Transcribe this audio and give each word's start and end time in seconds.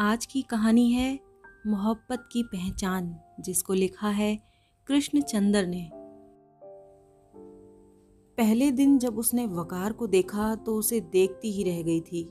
आज 0.00 0.26
की 0.26 0.42
कहानी 0.42 0.92
है 0.92 1.18
मोहब्बत 1.66 2.28
की 2.32 2.42
पहचान, 2.42 3.16
जिसको 3.40 3.74
लिखा 3.74 4.08
है 4.08 4.38
कृष्ण 4.86 5.20
चंद्र 5.20 5.66
ने। 5.66 5.90
पहले 8.38 8.70
दिन 8.70 8.98
जब 8.98 9.18
उसने 9.18 9.46
वकार 9.46 9.92
को 9.92 10.06
देखा 10.06 10.54
तो 10.54 10.76
उसे 10.76 11.00
देखती 11.00 11.52
ही 11.52 11.62
रह 11.62 11.82
गई 11.82 12.00
थी। 12.00 12.30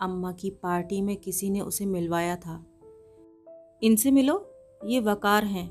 अम्मा 0.00 0.32
की 0.32 0.50
पार्टी 0.50 1.02
में 1.02 1.16
किसी 1.16 1.50
ने 1.50 1.60
उसे 1.60 1.86
मिलवाया 1.86 2.36
था। 2.36 2.66
इनसे 3.82 4.10
मिलो, 4.10 4.52
ये 4.84 5.00
वकार 5.00 5.44
हैं। 5.44 5.68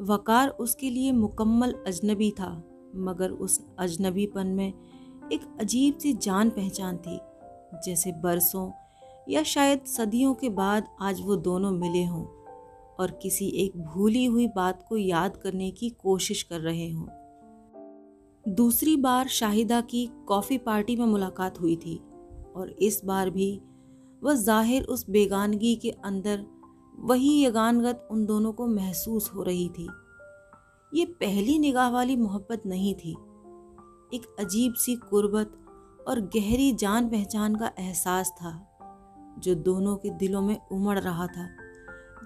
वकार 0.00 0.48
उसके 0.48 0.90
लिए 0.90 1.12
मुकम्मल 1.12 1.72
अजनबी 1.86 2.30
था, 2.30 2.64
मगर 2.94 3.30
उस 3.30 3.66
अजनबीपन 3.78 4.46
में 4.46 4.72
एक 5.32 5.56
अजीब 5.60 5.98
सी 5.98 6.12
जान 6.12 6.50
पहचान 6.50 6.96
थी, 6.96 7.20
जैसे 7.84 8.12
बरसों 8.12 8.70
या 9.28 9.42
शायद 9.42 9.84
सदियों 9.86 10.34
के 10.34 10.48
बाद 10.48 10.88
आज 11.02 11.20
वो 11.20 11.36
दोनों 11.36 11.70
मिले 11.70 12.04
हों 12.04 12.24
और 13.00 13.10
किसी 13.22 13.46
एक 13.64 13.76
भूली 13.84 14.24
हुई 14.24 14.46
बात 14.46 14.84
को 14.88 14.96
याद 14.96 15.36
करने 15.36 15.70
की 15.70 15.88
कोशिश 15.90 16.42
कर 16.42 16.60
रहे 16.60 16.90
हों। 16.90 17.06
दूसरी 18.44 18.96
बार 18.96 19.28
शाहिदा 19.28 19.80
की 19.80 20.06
कॉफ़ी 20.28 20.58
पार्टी 20.58 20.96
में 20.96 21.06
मुलाकात 21.06 21.60
हुई 21.60 21.76
थी 21.76 21.96
और 22.56 22.70
इस 22.70 23.00
बार 23.04 23.30
भी 23.30 23.60
वह 24.22 24.34
ज़ाहिर 24.34 24.82
उस 24.82 25.04
बेगानगी 25.10 25.74
के 25.76 25.90
अंदर 26.04 26.44
वही 26.98 27.44
यगानगत 27.44 28.08
उन 28.10 28.24
दोनों 28.26 28.52
को 28.52 28.66
महसूस 28.66 29.30
हो 29.34 29.42
रही 29.42 29.68
थी। 29.68 29.88
ये 30.92 31.04
पहली 31.20 31.58
निगाह 31.58 31.90
वाली 31.90 32.16
मोहब्बत 32.16 32.62
नहीं 32.66 32.94
थी। 32.94 33.16
एक 34.14 34.26
अजीब 34.40 34.74
सी 34.74 34.94
कुर्बत 35.10 35.58
और 36.08 36.20
गहरी 36.34 36.72
जान 36.72 37.08
पहचान 37.08 37.54
का 37.54 37.70
एहसास 37.78 38.30
था। 38.30 38.52
जो 39.38 39.54
दोनों 39.54 39.96
के 39.96 40.10
दिलों 40.10 40.42
में 40.42 40.56
उमड़ 40.72 40.98
रहा 40.98 41.26
था। 41.26 41.48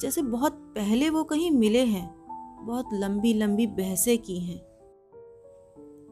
जैसे 0.00 0.22
बहुत 0.22 0.52
पहले 0.52 1.10
वो 1.10 1.24
कहीं 1.24 1.50
मिले 1.50 1.84
हैं, 1.84 2.20
बहुत 2.66 2.86
लंबी 2.92 3.34
लंबी 3.34 3.66
बहसें 3.66 4.18
की 4.18 4.38
हैं। 4.38 4.70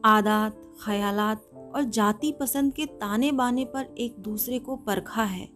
आदात, 0.05 0.61
ख्यालात 0.85 1.71
और 1.75 1.83
जाति 1.83 2.31
पसंद 2.31 2.73
के 2.73 2.85
ताने 2.85 3.31
बाने 3.31 3.65
पर 3.65 3.95
एक 3.97 4.15
दूसरे 4.19 4.59
को 4.59 4.75
परखा 4.75 5.23
है। 5.23 5.49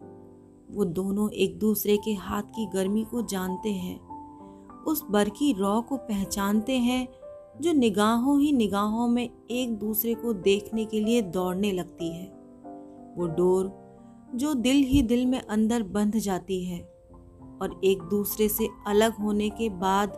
वो 0.70 0.84
दोनों 0.84 1.30
एक 1.30 1.58
दूसरे 1.58 1.96
के 1.96 2.12
हाथ 2.12 2.42
की 2.42 2.66
गर्मी 2.66 3.04
को 3.04 3.22
जानते 3.22 3.72
हैं। 3.72 4.14
उस 4.84 5.04
बरकी 5.10 5.52
रॉ 5.52 5.80
को 5.80 5.96
पहचानते 5.96 6.78
हैं, 6.78 7.08
जो 7.60 7.72
निगाहों 7.72 8.40
ही 8.40 8.52
निगाहों 8.52 9.08
में 9.08 9.30
एक 9.50 9.78
दूसरे 9.78 10.14
को 10.14 10.32
देखने 10.32 10.84
के 10.84 11.00
लिए 11.00 11.22
दौड़ने 11.22 11.72
लगती 11.72 12.08
है। 12.08 12.26
वो 13.16 13.26
डोर 13.26 13.83
जो 14.34 14.54
दिल 14.54 14.76
ही 14.76 15.02
दिल 15.02 15.26
में 15.26 15.40
अंदर 15.40 15.82
बंध 15.82 16.16
जाती 16.16 16.64
है 16.64 16.80
और 17.62 17.80
एक 17.84 18.02
दूसरे 18.02 18.48
से 18.48 18.68
अलग 18.86 19.14
होने 19.14 19.50
के 19.50 19.68
बाद 19.68 20.12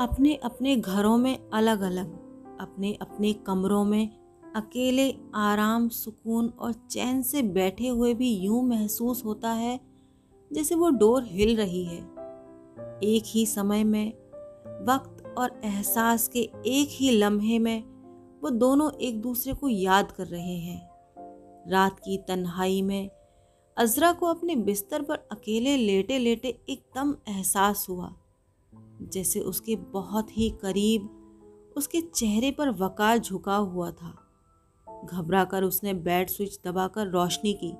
अपने 0.00 0.34
अपने 0.34 0.76
घरों 0.76 1.16
में 1.18 1.50
अलग 1.50 1.80
अलग 1.80 2.12
अपने 2.60 2.92
अपने 2.94 3.32
कमरों 3.32 3.84
में 3.84 4.20
अकेले 4.56 5.14
आराम, 5.34 5.88
सुकून 5.88 6.48
और 6.48 6.72
चैन 6.72 7.22
से 7.22 7.42
बैठे 7.42 7.88
हुए 7.88 8.14
भी 8.14 8.34
यूँ 8.36 8.62
महसूस 8.68 9.24
होता 9.24 9.52
है 9.52 9.80
जैसे 10.52 10.74
वो 10.74 10.90
डोर 10.90 11.24
हिल 11.24 11.56
रही 11.56 11.84
है। 11.84 12.00
एक 13.04 13.22
ही 13.26 13.46
समय 13.46 13.84
में, 13.84 14.12
वक्त 14.86 15.34
और 15.38 15.60
एहसास 15.64 16.28
के 16.28 16.40
एक 16.66 16.88
ही 16.90 17.10
लम्हे 17.10 17.58
में 17.58 17.82
वो 18.42 18.50
दोनों 18.50 18.90
एक 18.92 19.20
दूसरे 19.20 19.52
को 19.52 19.68
याद 19.68 20.12
कर 20.12 20.26
रहे 20.26 20.58
हैं। 20.58 20.89
रात 21.68 21.98
की 21.98 22.16
तन्हाई 22.18 22.82
में 22.82 23.10
अजरा 23.76 24.12
को 24.12 24.26
अपने 24.26 24.56
बिस्तर 24.56 25.02
पर 25.02 25.16
अकेले 25.32 25.76
लेटे 25.76 26.18
लेटे 26.18 26.48
एकदम 26.68 27.14
एहसास 27.28 27.86
हुआ, 27.88 28.14
जैसे 29.02 29.40
उसके 29.40 29.76
बहुत 29.76 30.38
ही 30.38 30.50
करीब 30.50 31.08
उसके 31.76 32.00
चेहरे 32.00 32.50
पर 32.50 32.70
वकार 32.70 33.18
झुका 33.18 33.56
हुआ 33.56 33.90
था। 33.90 34.16
घबरा 35.04 35.44
कर 35.44 35.62
उसने 35.62 35.94
बेड 35.94 36.28
स्विच 36.28 36.58
दबाकर 36.64 37.06
रोशनी 37.06 37.52
की। 37.52 37.72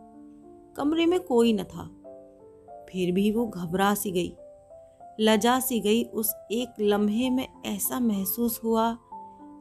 कमरे 0.77 1.07
में 1.07 1.21
कोई 1.21 1.53
न 1.53 1.65
था। 1.65 1.87
फिर 2.91 3.13
भी 3.13 3.31
वो 3.31 3.47
घबरा 3.47 3.95
सी 3.95 4.11
गई, 4.11 4.33
लजा 5.21 5.61
सी 5.61 5.81
गई 5.81 6.05
उस 6.05 6.35
एक 6.53 6.75
लम्हे 6.81 7.31
में 7.31 7.47
ऐसा 7.67 8.01
महसूस 8.01 8.61
हुआ, 8.65 8.97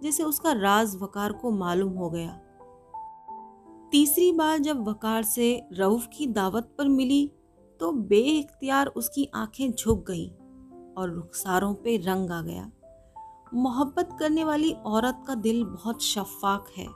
जैसे 0.03 0.23
उसका 0.23 0.51
राज 0.51 0.95
वकार 0.95 1.31
को 1.31 1.51
मालूम 1.51 1.93
हो 1.93 2.09
गया। 2.09 2.39
तीसरी 3.91 4.31
बार 4.31 4.57
जब 4.57 4.87
वकार 4.87 5.23
से 5.23 5.67
रऊफ 5.73 6.07
की 6.13 6.25
दावत 6.27 6.69
पर 6.77 6.87
मिली 6.87 7.31
तो 7.79 7.91
बे 7.91 8.45
उसकी 8.95 9.29
आँखें 9.35 9.71
झुक 9.71 10.05
गईं 10.07 10.29
और 10.93 11.09
रुखसारों 11.09 11.73
पे 11.73 11.97
रंग 11.97 12.31
आ 12.31 12.41
गया। 12.41 12.71
मोहब्बत 13.53 14.09
करने 14.19 14.43
वाली 14.43 14.71
औरत 14.71 15.23
का 15.27 15.35
दिल 15.35 15.63
बहुत 15.63 16.03
शफाक 16.03 16.65
है। 16.77 16.87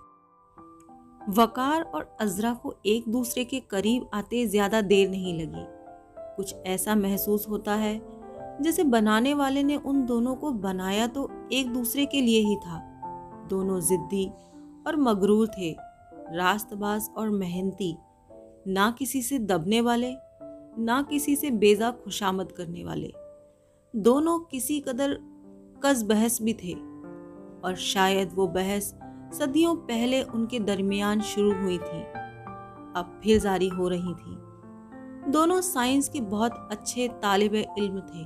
वकार 1.33 1.81
और 1.81 2.17
अजरा 2.21 2.53
को 2.53 2.73
एक 2.85 3.09
दूसरे 3.09 3.45
के 3.45 3.59
करीब 3.59 4.09
आते 4.13 4.45
ज़्यादा 4.47 4.81
देर 4.81 5.09
नहीं 5.09 5.33
लगी। 5.33 5.65
कुछ 6.35 6.55
ऐसा 6.55 6.95
महसूस 6.95 7.47
होता 7.49 7.75
है, 7.75 8.01
जैसे 8.61 8.83
बनाने 8.83 9.33
वाले 9.33 9.63
ने 9.63 9.75
उन 9.75 10.05
दोनों 10.05 10.35
को 10.35 10.51
बनाया 10.51 11.07
तो 11.07 11.29
एक 11.51 11.73
दूसरे 11.73 12.05
के 12.05 12.21
लिए 12.21 12.39
ही 12.39 12.55
था। 12.55 12.79
दोनों 13.49 13.79
जिद्दी 13.81 14.25
और 14.87 14.95
मगरूर 14.95 15.47
थे। 15.47 15.92
रास्तबाज 16.29 17.09
और 17.17 17.29
मेहनती, 17.29 17.95
ना 18.67 18.89
किसी 18.91 19.21
से 19.21 19.39
दबने 19.39 19.81
वाले, 19.81 20.13
ना 20.79 21.01
किसी 21.01 21.35
से 21.35 21.51
बेजा 21.51 21.91
खुशामद 21.91 22.51
करने 22.51 22.83
वाले। 22.83 23.11
दोनों 23.93 24.39
किसी 24.39 24.79
कदर 24.79 25.17
कस 25.85 26.01
बहस 26.01 26.41
भी 26.41 26.53
थे, 26.53 26.73
और 27.63 27.75
शायद 27.75 28.31
वो 28.33 28.47
बहस 28.47 28.93
सदियों 29.33 29.75
पहले 29.75 30.21
उनके 30.23 30.59
दरमियान 30.59 31.21
शुरू 31.21 31.53
हुई 31.53 31.77
थी, 31.77 32.01
अब 32.95 33.19
फिर 33.23 33.39
जारी 33.39 33.67
हो 33.67 33.87
रही 33.87 34.13
थी। 34.13 34.37
दोनों 35.31 35.61
साइंस 35.61 36.09
के 36.09 36.21
बहुत 36.21 36.67
अच्छे 36.71 37.07
तालिब 37.07 37.55
इल्म 37.55 37.99
थे, 37.99 38.25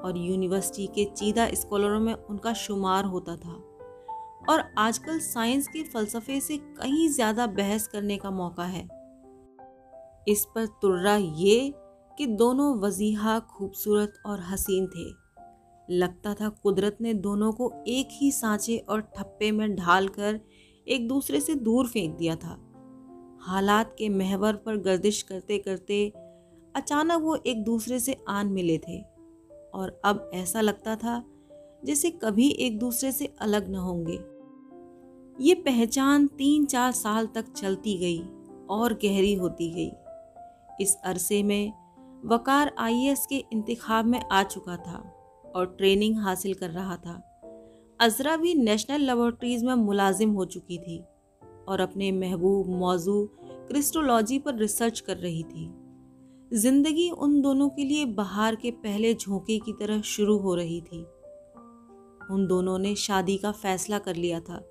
और 0.00 0.18
यूनिवर्सिटी 0.18 0.86
के 0.86 1.04
चीदा 1.04 1.48
स्कॉलरों 1.50 2.00
में 2.00 2.14
उनका 2.14 2.52
शुमार 2.52 3.04
होता 3.04 3.36
था। 3.36 3.62
और 4.42 4.62
आजकल 4.78 5.18
साइंस 5.18 5.68
के 5.68 5.82
फलसफे 5.84 6.40
से 6.40 6.56
कहीं 6.56 7.08
ज़्यादा 7.08 7.46
बहस 7.48 7.86
करने 7.88 8.16
का 8.16 8.30
मौका 8.30 8.64
है। 8.64 8.82
इस 10.28 10.44
पर 10.54 10.66
तुर्रा 10.82 11.16
ये 11.16 11.72
कि 12.18 12.26
दोनों 12.26 12.74
वजीहा 12.78 13.38
खूबसूरत 13.48 14.14
और 14.26 14.40
हसीन 14.42 14.86
थे। 14.86 15.08
लगता 15.88 16.34
था 16.34 16.48
कुदरत 16.62 16.98
ने 17.00 17.14
दोनों 17.14 17.52
को 17.52 17.72
एक 17.88 18.08
ही 18.12 18.30
सांचे 18.32 18.76
और 18.78 19.00
ठप्पे 19.16 19.50
में 19.52 19.74
ढालकर 19.76 20.40
एक 20.86 21.08
दूसरे 21.08 21.40
से 21.40 21.54
दूर 21.54 21.86
फेंक 21.86 22.16
दिया 22.16 22.36
था। 22.36 22.56
हालात 23.42 23.94
के 23.98 24.08
महवर 24.08 24.56
पर 24.56 24.76
गर्दिश 24.76 25.22
करते 25.22 25.58
करते 25.58 26.06
अचानक 26.74 27.22
वो 27.22 27.36
एक 27.36 27.64
दूसरे 27.64 27.98
से 28.00 28.16
आन 28.28 28.48
मिले 28.48 28.78
थे। 28.78 29.00
और 29.74 30.00
अब 30.04 30.30
ऐसा 30.34 30.60
लगता 30.60 30.96
था 30.96 31.22
जैसे 31.82 32.10
कभी 32.10 32.48
एक 32.60 32.78
दूसरे 32.78 33.12
से 33.12 33.32
अलग 33.40 33.70
न 33.70 33.74
होंगे। 33.74 34.18
ये 35.36 35.54
पहचान 35.54 36.26
तीन 36.28 36.64
चार 36.64 36.92
साल 36.92 37.26
तक 37.26 37.52
चलती 37.52 37.96
गई 37.98 38.18
और 38.70 38.94
गहरी 38.94 39.34
होती 39.34 39.70
गई। 39.70 39.90
इस 40.84 40.96
अरसे 41.04 41.42
में 41.42 41.72
वकार 42.24 42.72
आईएएस 42.78 43.26
के 43.26 43.44
इंतखाब 43.52 44.06
में 44.06 44.20
आ 44.22 44.42
चुका 44.42 44.76
था 44.76 45.02
और 45.54 45.66
ट्रेनिंग 45.78 46.18
हासिल 46.18 46.54
कर 46.54 46.70
रहा 46.70 46.96
था। 46.96 47.20
अजरा 48.00 48.36
भी 48.36 48.54
नेशनल 48.54 49.00
लेबोरेटरीज 49.00 49.64
में 49.64 49.74
मुलाजिम 49.74 50.30
हो 50.30 50.44
चुकी 50.44 50.78
थी 50.78 50.98
और 51.68 51.80
अपने 51.80 52.10
महबूब 52.12 52.68
मौजू 52.70 53.24
क्रिस्टोलॉजी 53.42 54.38
पर 54.38 54.54
रिसर्च 54.54 55.00
कर 55.00 55.16
रही 55.16 55.42
थी। 55.42 55.70
ज़िंदगी 56.52 57.10
उन 57.10 57.40
दोनों 57.40 57.68
के 57.68 57.84
लिए 57.84 58.04
बाहर 58.14 58.54
के 58.54 58.70
पहले 58.70 59.14
झोंके 59.14 59.58
की 59.58 59.72
तरह 59.72 60.00
शुरू 60.02 60.36
हो 60.38 60.54
रही 60.54 60.80
थी। 60.80 61.04
उन 62.30 62.46
दोनों 62.46 62.78
ने 62.78 62.94
शादी 62.96 63.36
का 63.38 63.52
फैसला 63.52 63.98
कर 63.98 64.16
लिया 64.16 64.40
था। 64.40 64.62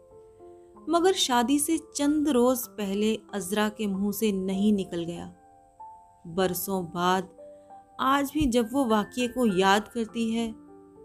मगर 0.89 1.13
शादी 1.13 1.59
से 1.59 1.77
चंद 1.95 2.29
रोज 2.29 2.67
पहले 2.67 3.15
अजरा 3.33 3.67
के 3.69 3.87
मुँह 3.87 4.11
से 4.11 4.31
नहीं 4.31 4.71
निकल 4.73 5.03
गया। 5.03 5.33
बरसों 6.25 6.83
बाद, 6.85 7.29
आज 7.99 8.31
भी 8.33 8.45
जब 8.45 8.69
वो 8.73 8.85
वाक्य 8.85 9.27
को 9.27 9.45
याद 9.57 9.87
करती 9.87 10.31
है 10.31 10.51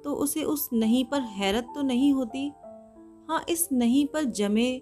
तो 0.05 0.15
उसे 0.15 0.43
उस 0.45 0.69
नहीं 0.73 1.05
पर 1.05 1.21
हैरत 1.21 1.73
तो 1.75 1.83
नहीं 1.83 2.13
होती? 2.13 2.49
हाँ 3.29 3.45
इस 3.49 3.69
नहीं 3.73 4.07
पर 4.07 4.25
जमे 4.25 4.77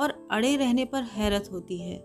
और 0.00 0.28
अड़े 0.32 0.54
रहने 0.56 0.84
पर 0.84 1.02
हैरत 1.02 1.48
होती 1.52 1.78
है। 1.80 1.96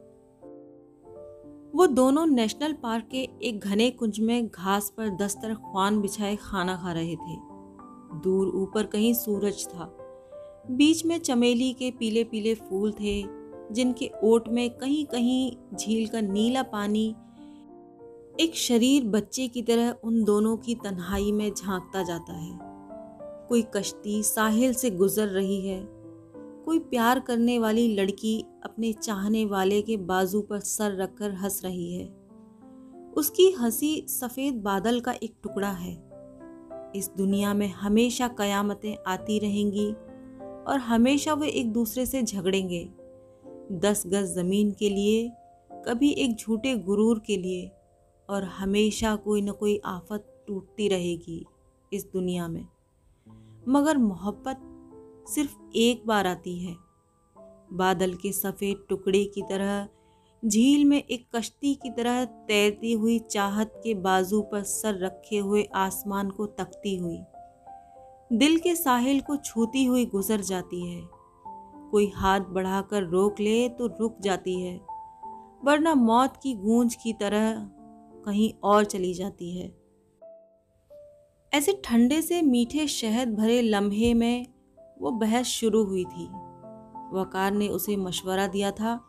वो 1.76 1.88
दोनों 1.88 2.26
नेशनल 2.26 2.74
पार्क 2.74 3.08
के 3.12 3.28
एक 3.44 3.60
घने 3.60 3.90
कुंज 3.92 4.20
में 4.20 4.48
घास 4.48 4.94
पर 4.98 5.10
दस्तर 5.18 5.54
ख्वान 5.56 6.00
बिछाए 6.02 6.36
खाना 6.36 6.76
खा 6.76 6.92
रहे 6.92 7.16
थे। 7.16 7.36
दूर 8.24 8.48
ऊपर 8.56 8.86
कहीं 8.86 9.14
सूरज 9.14 9.66
था। 9.68 9.86
बीच 10.72 11.06
में 11.06 11.18
चमेली 11.20 11.74
के 11.74 11.92
पीले 11.92 12.24
पीले 12.24 12.54
फूल 12.56 12.92
थे, 12.92 13.22
जिनके 13.72 14.10
ओट 14.24 14.48
में 14.48 14.70
कहीं 14.70 15.06
कहीं 15.06 15.52
झील 15.76 16.08
का 16.08 16.22
नीला 16.22 16.64
पानी 16.64 17.16
एक 18.40 18.56
शरीर 18.56 19.04
बच्चे 19.04 19.48
की 19.48 19.62
तरह 19.62 19.96
उन 20.04 20.24
दोनों 20.24 20.58
की 20.58 20.76
तन्हाई 20.76 21.32
में 21.32 21.52
झांकता 21.54 22.04
जाता 22.04 22.34
है। 22.34 22.58
कोई 23.50 23.62
कश्ती 23.76 24.24
साहिल 24.24 24.74
से 24.74 24.90
गुजर 24.90 25.28
रही 25.28 25.68
है, 25.68 25.82
कोई 26.66 26.80
प्यार 26.80 27.20
करने 27.20 27.60
वाली 27.60 27.88
लड़की 27.96 28.40
अपने 28.64 28.92
चाहने 28.94 29.46
वाले 29.46 29.82
के 29.82 29.98
बाजू 29.98 30.42
पर 30.42 30.60
सर 30.60 30.96
रखकर 30.96 31.34
हंस 31.34 31.62
रही 31.66 31.94
है। 31.94 32.06
उसकी 33.18 33.50
हँसी 33.52 34.06
सफ़ेद 34.10 34.62
बादल 34.62 35.00
का 35.00 35.14
एक 35.24 35.36
टुकड़ा 35.44 35.72
है। 35.72 35.96
इस 36.96 37.12
दुनिया 37.18 37.54
में 37.54 37.68
हमेशा 37.68 38.28
कयामतें 38.28 38.96
आती 39.08 39.40
रहेंगी 39.40 39.94
और 40.68 40.80
हमेशा 40.80 41.34
वे 41.34 41.48
एक 41.48 41.72
दूसरे 41.72 42.06
से 42.06 42.24
झगड़ेंगे। 42.24 42.90
दस 43.72 44.04
गज 44.08 44.26
ज़मीन 44.26 44.72
के 44.72 44.90
लिए, 44.90 45.32
कभी 45.74 46.12
एक 46.12 46.36
झूठे 46.36 46.76
गुरूर 46.76 47.20
के 47.20 47.38
लिए 47.38 47.72
और 48.30 48.44
हमेशा 48.44 49.16
कोई 49.16 49.42
न 49.42 49.52
कोई 49.52 49.82
आफत 49.86 50.46
टूटती 50.48 50.88
रहेगी 50.88 51.46
इस 51.94 52.08
दुनिया 52.14 52.48
में। 52.48 52.68
मगर 53.68 53.98
मोहब्बत 53.98 54.62
सिर्फ़ 55.30 55.58
एक 55.76 56.04
बार 56.06 56.28
आती 56.28 56.58
है। 56.60 56.76
बादल 57.74 58.14
के 58.14 58.32
सफ़ेद 58.32 58.86
टुकड़े 58.90 59.26
की 59.26 59.42
तरह 59.42 59.88
झील 60.46 60.84
में 60.86 60.98
एक 60.98 61.26
कश्ती 61.36 61.74
की 61.74 61.90
तरह 61.90 62.24
तैरती 62.26 62.92
हुई 62.94 63.18
चाहत 63.32 63.72
के 63.84 63.94
बाजू 63.94 64.42
पर 64.42 64.64
सर 64.64 65.00
रखे 65.00 65.38
हुए 65.38 65.64
आसमान 65.76 66.30
को 66.30 66.46
तकती 66.46 66.96
हुई। 66.96 67.20
दिल 68.32 68.58
के 68.58 68.76
साहिल 68.76 69.22
को 69.22 69.36
छूती 69.36 69.84
हुई 69.86 70.06
गुजर 70.06 70.42
जाती 70.42 70.86
है। 70.86 71.02
कोई 71.92 72.12
हाथ 72.16 72.42
बढ़ाकर 72.50 73.04
रोक 73.04 73.40
ले 73.40 73.68
तो 73.70 73.88
रुक 74.00 74.18
जाती 74.22 74.60
है, 74.62 74.76
वरना 75.64 75.94
मौत 75.96 76.38
की 76.44 76.54
गूंज 76.56 76.96
की 76.96 77.14
तरह 77.14 77.52
कहीं 78.26 78.52
और 78.64 78.86
चली 78.86 79.14
जाती 79.14 79.58
है। 79.58 79.68
ऐसे 81.52 81.80
ठंडे 81.86 82.22
से 82.22 82.42
मीठे 82.42 82.88
शहद 82.88 83.36
भरे 83.36 83.62
लम्हे 83.62 84.14
में 84.14 84.46
वो 85.02 85.12
बहस 85.12 85.46
शुरू 85.48 85.84
हुई 85.84 86.06
थी। 86.06 86.28
वकार 87.14 87.52
ने 87.52 87.68
उसे 87.70 87.96
मशवरा 87.96 88.48
दिया 88.48 88.72
था 88.72 89.00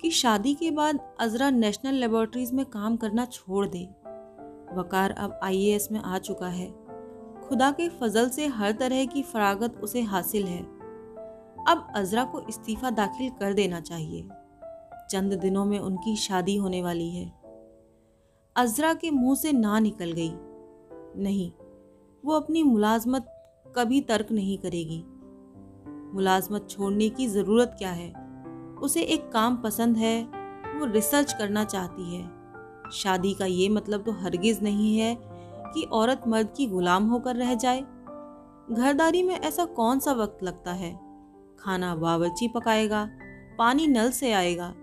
कि 0.00 0.10
शादी 0.10 0.54
के 0.54 0.70
बाद 0.70 1.16
अजरा 1.20 1.50
नेशनल 1.50 1.94
लेबोरेटरीज 1.94 2.52
में 2.52 2.66
काम 2.66 2.96
करना 2.96 3.24
छोड़ 3.24 3.66
दे। 3.66 3.84
वकार 4.74 5.10
अब 5.10 5.40
आईएएस 5.42 5.92
में 5.92 6.00
आ 6.00 6.18
चुका 6.18 6.48
है। 6.48 6.70
खुदा 7.48 7.70
के 7.70 7.88
फजल 7.88 8.28
से 8.28 8.46
हर 8.46 8.72
तरह 8.72 9.04
की 9.06 9.22
फरागत 9.22 9.80
उसे 9.82 10.02
हासिल 10.02 10.44
है। 10.44 10.62
अब 11.68 11.92
अजरा 11.96 12.24
को 12.24 12.40
इस्तीफा 12.40 12.90
दाखिल 12.90 13.30
कर 13.30 13.52
देना 13.52 13.80
चाहिए। 13.80 14.28
चंद 15.10 15.32
दिनों 15.32 15.64
में 15.64 15.78
उनकी 15.78 16.16
शादी 16.16 16.56
होने 16.56 16.82
वाली 16.82 17.10
है। 17.10 17.32
अजरा 18.56 18.94
के 18.94 19.10
मुँह 19.10 19.36
से 19.36 19.52
ना 19.52 19.78
निकल 19.78 20.12
गई। 20.12 20.32
नहीं, 21.22 21.52
वो 22.24 22.32
अपनी 22.32 22.62
मुलाजमत 22.62 23.26
कभी 23.76 24.00
तर्क 24.00 24.32
नहीं 24.32 24.58
करेगी। 24.58 25.04
मुलाजमत 26.14 26.66
छोड़ने 26.70 27.08
की 27.08 27.26
ज़रूरत 27.26 27.74
क्या 27.78 27.90
है? 27.90 28.17
उसे 28.78 29.02
एक 29.02 29.32
काम 29.32 29.56
पसंद 29.56 29.96
है, 29.96 30.22
वो 30.78 30.86
रिसर्च 30.86 31.32
करना 31.32 31.64
चाहती 31.64 32.16
है। 32.16 32.30
शादी 32.92 33.34
का 33.34 33.44
ये 33.44 33.68
मतलब 33.68 34.02
तो 34.02 34.12
हरगिज 34.12 34.62
नहीं 34.62 34.98
है 34.98 35.18
कि 35.74 35.82
औरत 35.82 36.22
मर्द 36.28 36.54
की 36.56 36.66
गुलाम 36.66 37.08
होकर 37.08 37.36
रह 37.36 37.54
जाए। 37.54 37.80
घरदारी 38.70 39.22
में 39.22 39.34
ऐसा 39.34 39.64
कौन 39.64 39.98
सा 39.98 40.12
वक्त 40.12 40.42
लगता 40.42 40.72
है? 40.72 41.00
खाना 41.60 41.96
बावची 41.96 42.48
पकाएगा, 42.48 43.08
पानी 43.58 43.86
नल 43.86 44.10
से 44.10 44.32
आएगा, 44.32 44.74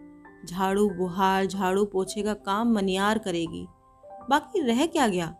झाड़ू 0.45 0.89
बुहार, 0.89 1.45
झाड़ू 1.45 1.86
पोछे 1.86 2.24
का 2.24 2.33
काम 2.33 2.74
मनियार 2.74 3.18
करेगी। 3.18 3.68
बाकी 4.30 4.62
रह 4.62 4.86
क्या 4.86 5.07
गया? 5.07 5.36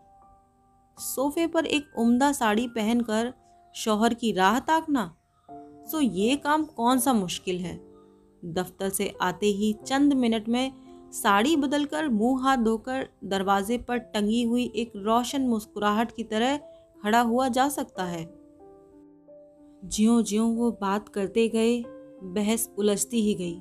सोफे 0.98 1.46
पर 1.46 1.66
एक 1.66 1.90
उम्दा 1.98 2.32
साड़ी 2.32 2.68
पहनकर 2.68 3.32
शौहर 3.74 4.14
की 4.14 4.32
राह 4.32 4.58
ताकना? 4.58 5.14
सो 5.90 6.00
ये 6.00 6.36
काम 6.36 6.64
कौन 6.64 6.98
सा 6.98 7.12
मुश्किल 7.12 7.60
है? 7.60 7.85
दफ्तर 8.42 8.88
से 8.88 9.12
आते 9.22 9.46
ही 9.48 9.72
चंद 9.86 10.12
मिनट 10.12 10.48
में 10.48 10.72
साड़ी 11.12 11.56
बदलकर 11.56 12.08
मुँह 12.08 12.42
हाथ 12.42 12.56
धोकर 12.56 13.06
दरवाजे 13.24 13.78
पर 13.78 13.98
टंगी 13.98 14.42
हुई 14.42 14.64
एक 14.76 14.92
रोशन 14.96 15.42
मुस्कुराहट 15.42 16.12
की 16.12 16.22
तरह 16.24 16.56
खड़ा 17.00 17.20
हुआ 17.20 17.48
जा 17.48 17.68
सकता 17.68 18.04
है। 18.04 18.24
ज्यो 19.82 20.20
ज्यो 20.22 20.44
वो 20.46 20.70
बात 20.80 21.08
करते 21.08 21.48
गए, 21.48 21.82
बहस 22.24 22.68
उलझती 22.78 23.22
ही 23.22 23.34
गई। 23.34 23.56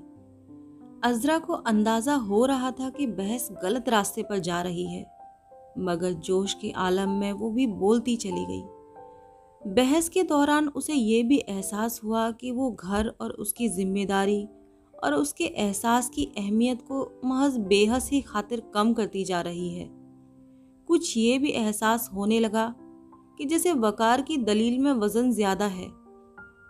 अजरा 1.04 1.38
को 1.40 1.54
अंदाज़ा 1.54 2.16
हो 2.16 2.46
रहा 2.46 2.72
था 2.72 2.90
कि 2.90 3.08
बहस 3.08 3.48
गलत 3.64 3.90
रास्ते 3.90 4.24
पर 4.24 4.40
जा 4.40 4.62
रही 4.62 4.86
है, 4.86 5.06
मगर 5.80 6.14
जोश 6.14 6.54
के 6.54 6.72
आलम 6.72 7.10
में 7.12 7.32
वो 7.34 7.50
भी 7.52 7.68
बोलती 7.68 8.16
चली 8.16 8.46
गई। 8.46 9.74
बहस 9.74 10.10
के 10.10 10.24
दौरान 10.24 10.68
उसे 10.68 10.94
ये 10.94 11.22
भी 11.24 11.38
एहसास 11.40 12.00
हुआ 12.04 12.30
कि 12.32 12.52
वो 12.52 12.70
घर 12.72 13.08
और 13.22 13.32
उसकी 13.32 13.68
ज़िम्मेदारी 13.70 14.48
और 15.06 15.14
उसके 15.14 15.44
एहसास 15.44 16.10
की 16.10 16.26
अहमियत 16.38 16.82
को 16.82 17.02
महज 17.26 17.58
बेहस 17.68 18.10
ही 18.12 18.22
खातिर 18.22 18.62
कम 18.74 18.94
करती 18.94 19.24
जा 19.24 19.42
रही 19.42 19.70
है। 19.70 19.88
कुछ 20.90 21.16
ये 21.18 21.38
भी 21.40 21.50
एहसास 21.50 22.10
होने 22.16 22.40
लगा 22.40 22.74
कि 23.38 23.46
जैसे 23.46 23.72
वकार 23.74 24.22
की 24.22 24.38
दलील 24.38 24.78
में 24.80 24.92
वज़न 24.94 25.32
ज़्यादा 25.32 25.66
है, 25.66 25.88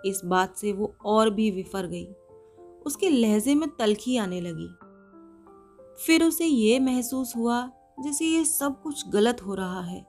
इस 0.05 0.21
बात 0.25 0.55
से 0.57 0.71
वो 0.73 0.93
और 1.05 1.29
भी 1.29 1.49
विफर 1.51 1.87
गई। 1.87 2.05
उसके 2.85 3.09
लहजे 3.09 3.55
में 3.55 3.67
तलखी 3.69 4.17
आने 4.17 4.41
लगी। 4.41 4.67
फिर 5.97 6.23
उसे 6.23 6.45
ये 6.45 6.79
महसूस 6.79 7.35
हुआ 7.35 7.61
जैसे 7.99 8.25
ये 8.25 8.43
सब 8.45 8.81
कुछ 8.81 9.07
गलत 9.09 9.41
हो 9.41 9.55
रहा 9.55 9.81
है, 9.81 10.05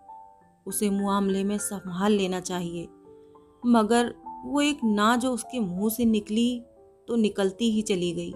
उसे 0.67 0.91
मामले 0.93 1.45
में 1.45 1.57
संभाल 1.59 2.13
लेना 2.13 2.41
चाहिए। 2.41 2.89
मगर 3.67 4.15
वो 4.45 4.61
एक 4.61 4.81
ना 4.85 5.15
जो 5.17 5.33
उसके 5.33 5.61
मुँह 5.61 5.91
से 5.91 6.05
निकली 6.05 6.63
तो 7.09 7.17
निकलती 7.17 7.71
ही 7.71 7.83
चली 7.83 8.13
गई। 8.13 8.33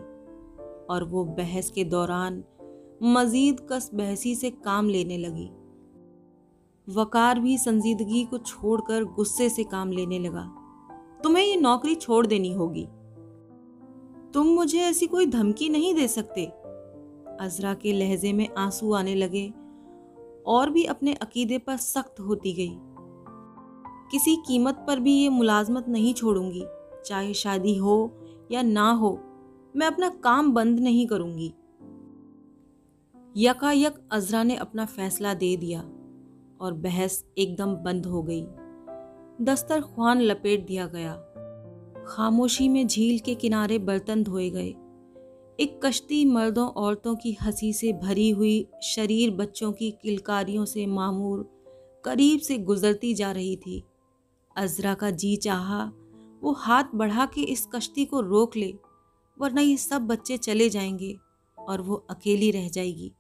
और 0.91 1.05
वो 1.05 1.25
बहस 1.25 1.71
के 1.71 1.85
दौरान 1.85 2.45
मजीद 3.03 3.67
कस 3.73 3.91
बहसी 3.95 4.35
से 4.35 4.51
काम 4.51 4.89
लेने 4.89 5.19
लगी। 5.19 5.51
वकार 6.89 7.41
भी 7.41 7.59
संजीदगी 7.59 8.25
को 8.25 8.39
छोड़कर 8.39 9.05
गुस्से 9.05 9.49
से 9.49 9.65
काम 9.65 9.93
लेने 9.93 10.19
लगा। 10.19 10.57
तुम्हें 11.23 11.45
ये 11.45 11.57
नौकरी 11.57 11.95
छोड़ 11.95 12.27
देनी 12.27 12.53
होगी। 12.53 12.87
तुम 14.35 14.47
मुझे 14.47 14.79
ऐसी 14.79 15.07
कोई 15.07 15.27
धमकी 15.27 15.69
नहीं 15.69 15.95
दे 15.95 16.09
सकते। 16.09 16.45
अजरा 17.41 17.75
के 17.75 17.93
लहजे 17.93 18.33
में 18.33 18.49
आँसू 18.59 18.93
आने 18.93 19.15
लगे 19.15 19.53
और 20.47 20.71
भी 20.71 20.85
अपने 20.85 21.15
अकीदे 21.15 21.59
पर 21.59 21.77
सख्त 21.77 22.21
होती 22.21 22.53
गई। 22.53 22.79
किसी 24.11 24.37
कीमत 24.37 24.85
पर 24.87 25.01
भी 25.01 25.13
ये 25.13 25.29
मुलाजमत 25.29 25.89
नहीं 25.89 26.15
छोड़ूँगी, 26.15 26.65
चाहे 27.05 27.35
शादी 27.35 27.77
हो 27.77 28.13
या 28.53 28.63
ना 28.63 28.93
हो, 28.93 29.21
मैं 29.77 29.87
अपना 29.87 30.09
काम 30.09 30.53
बंद 30.53 30.81
नहीं 30.81 31.07
करूँगी। 31.07 31.55
यकायक 33.37 33.95
अजरा 34.11 34.43
ने 34.43 34.57
अपना 34.57 34.87
फैसला 34.87 35.35
दे 35.35 35.57
दिया 35.57 35.81
और 36.61 36.73
बहस 36.73 37.25
एकदम 37.39 37.75
बंद 37.75 38.07
हो 38.07 38.23
गई। 38.23 38.47
दस्तर 39.45 39.81
ख्वान 39.81 40.21
लपेट 40.21 40.67
दिया 40.67 40.87
गया। 40.87 41.27
खामोशी 42.07 42.69
में 42.69 42.87
झील 42.87 43.19
के 43.19 43.35
किनारे 43.35 43.79
बर्तन 43.79 44.23
धोए 44.23 44.51
गए। 44.51 44.75
एक 45.61 45.81
कश्ती 45.85 46.25
मर्दों 46.25 46.69
औरतों 46.69 47.17
की 47.17 47.33
हँसी 47.33 47.73
से 47.73 47.93
भरी 47.93 48.31
हुई 48.31 48.67
शरीर 48.83 49.31
बच्चों 49.31 49.73
की 49.73 49.91
किलकारियों 49.91 50.65
से 50.65 50.87
मामूर, 50.87 51.51
करीब 52.05 52.41
से 52.41 52.59
गुजरती 52.59 53.15
जा 53.15 53.33
रही 53.33 53.57
थी। 53.57 53.85
अजरा 54.57 54.95
का 54.95 55.11
जी 55.11 55.37
चाहा 55.37 55.93
वो 56.43 56.53
हाथ 56.53 56.85
बढ़ा 56.95 57.27
के 57.27 57.41
इस 57.41 57.69
कश्ती 57.75 58.05
को 58.05 58.21
रोक 58.21 58.57
ले, 58.57 58.75
वरना 59.39 59.61
ये 59.61 59.77
सब 59.77 60.07
बच्चे 60.07 60.37
चले 60.37 60.69
जाएँगे 60.69 61.19
और 61.59 61.81
वो 61.81 61.95
अकेली 62.11 62.51
रह 62.51 62.69
जाएगी। 62.69 63.13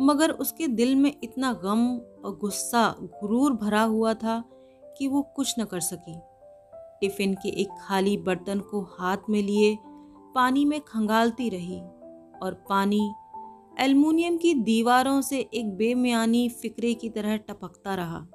मगर 0.00 0.30
उसके 0.30 0.68
दिल 0.68 0.96
में 0.96 1.16
इतना 1.24 1.52
गम 1.52 1.96
और 1.96 2.36
गुस्सा 2.36 2.96
गुरूर 3.00 3.52
भरा 3.52 3.82
हुआ 3.82 4.14
था 4.14 4.44
कि 4.98 5.08
वो 5.08 5.22
कुछ 5.22 5.54
न 5.58 5.64
कर 5.64 5.80
सकी। 5.80 6.20
टिफ़िन 7.00 7.34
के 7.34 7.48
एक 7.48 7.68
खाली 7.80 8.16
बर्तन 8.16 8.60
को 8.60 8.82
हाथ 8.82 9.16
में 9.30 9.42
लिए 9.42 9.78
पानी 10.34 10.64
में 10.64 10.80
खंगालती 10.80 11.48
रही 11.48 11.80
और 12.42 12.66
पानी 12.68 13.12
एल्युमिनियम 13.80 14.36
की 14.36 14.54
दीवारों 14.54 15.20
से 15.20 15.38
एक 15.54 15.76
बेमियानी 15.76 16.48
फिक्रे 16.48 16.94
की 16.94 17.10
तरह 17.10 17.36
टपकता 17.36 17.94
रहा। 17.94 18.26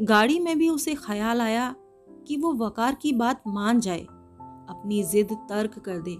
गाड़ी 0.00 0.38
में 0.38 0.58
भी 0.58 0.68
उसे 0.68 0.94
ख्याल 0.94 1.40
आया 1.40 1.74
कि 2.28 2.36
वो 2.36 2.52
वकार 2.56 2.94
की 2.94 3.12
बात 3.12 3.42
मान 3.46 3.80
जाए। 3.80 4.00
अपनी 4.00 5.02
जिद 5.02 5.32
तर्क 5.48 5.78
कर 5.78 5.98
दे। 5.98 6.16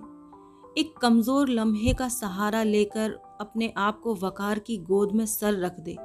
एक 0.81 0.95
कमज़ोर 1.03 1.49
लम्हे 1.49 1.95
का 1.95 2.09
सहारा 2.09 2.63
लेकर 2.63 3.11
अपने 3.41 3.73
आप 3.77 4.01
को 4.01 4.15
वकार 4.15 4.59
की 4.59 4.77
गोद 4.85 5.13
में 5.13 5.25
सर 5.27 5.59
रख 5.61 5.81
दे। 5.81 5.97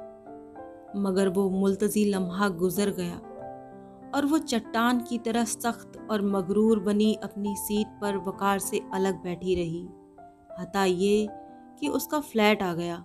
मगर 1.00 1.28
वो 1.28 1.48
मुलतजी 1.50 2.04
लम्हा 2.04 2.48
गुजर 2.48 2.90
गया 2.90 3.16
और 4.14 4.26
वो 4.26 4.38
चट्टान 4.38 5.00
की 5.00 5.18
तरह 5.18 5.44
सख्त 5.44 5.98
और 6.10 6.22
मगरूर 6.22 6.80
बनी 6.80 7.12
अपनी 7.14 7.54
सीट 7.56 7.86
पर 8.02 8.16
वकार 8.16 8.58
से 8.58 8.80
अलग 8.94 9.22
बैठी 9.22 9.54
रही। 9.54 9.82
हता 10.60 10.84
ये 10.84 11.26
कि 11.80 11.88
उसका 11.88 12.20
फ्लैट 12.20 12.62
आ 12.62 12.72
गया। 12.74 13.04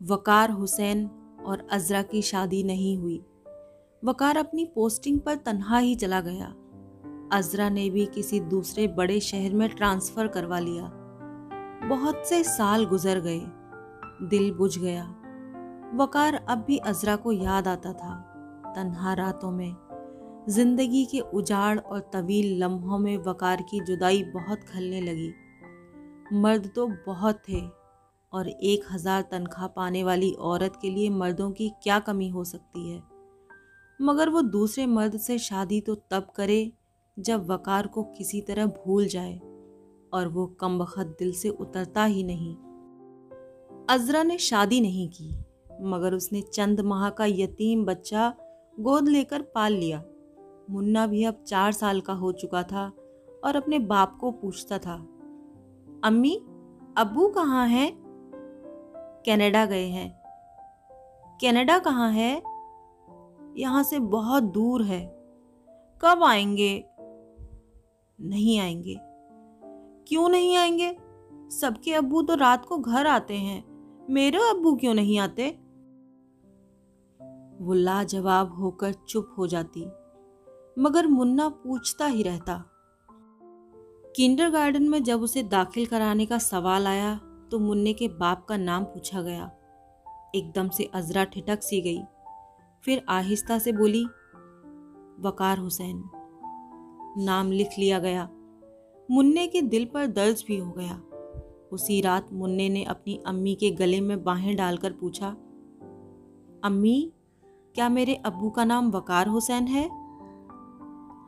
वकार 0.00 0.50
हुसैन 0.50 1.06
और 1.46 1.66
अजरा 1.72 2.02
की 2.02 2.22
शादी 2.22 2.62
नहीं 2.62 2.96
हुई। 2.98 3.22
वकार 4.04 4.36
अपनी 4.36 4.64
पोस्टिंग 4.64 5.20
पर 5.20 5.36
तन्हा 5.36 5.78
ही 5.78 5.94
चला 5.94 6.20
गया। 6.20 6.46
अजरा 7.32 7.68
ने 7.68 7.90
भी 7.90 8.04
किसी 8.06 8.40
दूसरे 8.40 8.86
बड़े 8.88 9.20
शहर 9.20 9.52
में 9.52 9.68
ट्रांसफ़र 9.68 10.26
करवा 10.26 10.58
लिया। 10.58 10.90
बहुत 11.88 12.26
से 12.26 12.42
साल 12.44 12.84
गुजर 12.84 13.20
गए। 13.20 13.40
दिल 14.28 14.50
बुझ 14.52 14.78
गया। 14.78 15.04
वकार 15.94 16.34
अब 16.34 16.64
भी 16.66 16.76
अजरा 16.76 17.16
को 17.16 17.32
याद 17.32 17.68
आता 17.68 17.92
था। 17.92 18.14
तन्हा 18.76 19.14
रातों 19.14 19.50
में। 19.50 19.74
ज़िंदगी 20.48 21.04
के 21.04 21.20
उजाड़ 21.20 21.78
और 21.78 22.10
तवील 22.12 22.62
लम्हों 22.64 22.98
में 22.98 23.16
वकार 23.16 23.62
की 23.62 23.80
जुदाई 23.80 24.22
बहुत 24.24 24.64
खलने 24.64 25.00
लगी। 25.00 25.32
मर्द 26.32 26.70
तो 26.76 26.86
बहुत 27.06 27.42
थे 27.48 27.62
और 28.32 28.48
एक 28.48 28.84
हज़ार 28.92 29.22
तनख्वाह 29.22 29.66
पाने 29.66 30.04
वाली 30.04 30.32
औरत 30.32 30.78
के 30.82 30.90
लिए 30.90 31.10
मर्दों 31.10 31.50
की 31.50 31.72
क्या 31.82 31.98
कमी 31.98 32.28
हो 32.28 32.44
सकती 32.44 32.92
है? 32.92 33.13
मगर 34.00 34.28
वो 34.28 34.42
दूसरे 34.42 34.86
मर्द 34.86 35.16
से 35.16 35.38
शादी 35.38 35.80
तो 35.80 35.94
तब 35.94 36.26
करे 36.36 36.72
जब 37.18 37.46
वकार 37.46 37.86
को 37.86 38.02
किसी 38.02 38.40
तरह 38.40 38.66
भूल 38.66 39.06
जाए 39.06 39.36
और 40.12 40.28
वो 40.28 40.46
कम 40.46 40.78
वक्त 40.78 41.16
दिल 41.18 41.32
से 41.32 41.48
उतरता 41.48 42.04
ही 42.04 42.22
नहीं। 42.24 42.54
अजरा 43.90 44.22
ने 44.22 44.38
शादी 44.38 44.80
नहीं 44.80 45.08
की, 45.08 45.28
मगर 45.82 46.14
उसने 46.14 46.40
चंद 46.42 46.80
माह 46.80 47.08
का 47.10 47.24
यतीम 47.24 47.84
बच्चा 47.84 48.32
गोद 48.80 49.08
लेकर 49.08 49.42
पाल 49.42 49.72
लिया। 49.72 50.02
मुन्ना 50.70 51.06
भी 51.06 51.24
अब 51.24 51.42
चार 51.46 51.72
साल 51.72 52.00
का 52.00 52.12
हो 52.12 52.32
चुका 52.32 52.62
था 52.62 52.92
और 53.44 53.56
अपने 53.56 53.78
बाप 53.78 54.16
को 54.20 54.30
पूछता 54.30 54.78
था, 54.78 54.94
अम्मी, 56.04 56.34
अबू 56.96 57.28
कहाँ 57.28 57.66
हैं? 57.68 57.92
कनाडा 59.26 59.64
गए 59.66 59.86
हैं। 59.86 60.10
कनाडा 61.40 61.78
कहाँ 61.78 62.10
है? 62.12 62.53
यहाँ 63.56 63.82
से 63.82 63.98
बहुत 63.98 64.42
दूर 64.42 64.82
है। 64.82 65.06
कब 66.00 66.22
आएँगे? 66.24 66.84
नहीं 68.18 68.58
आएँगे। 68.60 68.96
क्यों 70.08 70.28
नहीं 70.28 70.56
आएँगे? 70.56 70.96
सबके 71.50 71.94
अब्बू 71.94 72.22
तो 72.22 72.34
रात 72.34 72.66
को 72.66 72.78
घर 72.78 73.06
आते 73.06 73.34
हैं। 73.34 73.64
मेरे 74.10 74.38
अब्बू 74.38 74.76
क्यों 74.76 74.94
नहीं 74.94 75.18
आते? 75.18 75.48
वो 77.60 77.72
लाजवाब 77.72 78.54
होकर 78.54 78.92
चुप 78.92 79.34
हो 79.38 79.46
जाती, 79.46 79.84
मगर 80.78 81.06
मुन्ना 81.06 81.48
पूछता 81.48 82.06
ही 82.06 82.22
रहता। 82.22 82.62
किंडरगार्टन 84.16 84.82
में 84.82 85.02
जब 85.02 85.22
उसे 85.22 85.42
दाखिल 85.42 85.86
कराने 85.86 86.26
का 86.26 86.38
सवाल 86.38 86.86
आया 86.86 87.14
तो 87.50 87.58
मुन्ने 87.58 87.92
के 87.92 88.08
बाप 88.08 88.44
का 88.48 88.56
नाम 88.56 88.84
पूछा 88.84 89.22
गया। 89.22 89.50
एकदम 90.34 90.68
से 90.68 90.84
अजरा 90.84 91.24
ठिठक 91.24 91.62
सी 91.62 91.80
गई। 91.80 92.02
फिर 92.84 93.02
आहिस्ता 93.08 93.58
से 93.58 93.72
बोली, 93.72 94.04
वकार 95.20 95.58
हुसैन, 95.58 96.04
नाम 97.24 97.52
लिख 97.52 97.68
लिया 97.78 97.98
गया। 97.98 98.28
मुन्ने 99.10 99.46
के 99.46 99.62
दिल 99.62 99.84
पर 99.84 100.06
दर्ज 100.06 100.44
भी 100.48 100.56
हो 100.56 100.72
गया। 100.72 101.02
उसी 101.72 102.00
रात 102.00 102.32
मुन्ने 102.32 102.68
ने 102.68 102.84
अपनी 102.84 103.22
अम्मी 103.26 103.54
के 103.54 103.70
गले 103.70 104.00
में 104.00 104.24
बाहें 104.24 104.56
डालकर 104.56 104.92
पूछा, 104.92 105.28
अम्मी, 106.64 107.12
क्या 107.74 107.88
मेरे 107.88 108.14
अबू 108.14 108.50
का 108.50 108.64
नाम 108.64 108.90
वकार 108.90 109.28
हुसैन 109.28 109.66
है? 109.66 109.88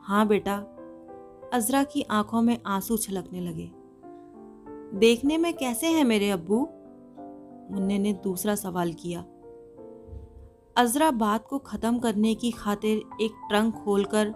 हाँ 0.03 0.27
बेटा। 0.27 0.55
अजरा 1.53 1.83
की 1.83 2.01
आँखों 2.01 2.41
में 2.41 2.57
आँसू 2.65 2.97
छलकने 2.97 3.39
लगे। 3.41 3.71
देखने 4.97 5.37
में 5.37 5.53
कैसे 5.53 5.87
हैं 5.87 6.03
मेरे 6.03 6.29
अब्बू? 6.29 6.59
मुन्ने 7.71 7.99
ने 7.99 8.13
दूसरा 8.13 8.55
सवाल 8.55 8.93
किया 8.93 9.25
अजरा 10.77 11.11
बात 11.11 11.45
को 11.47 11.57
ख़त्म 11.57 11.99
करने 11.99 12.33
की 12.35 12.51
खातिर 12.51 12.97
एक 13.21 13.31
ट्रंक 13.49 13.75
खोलकर 13.75 14.27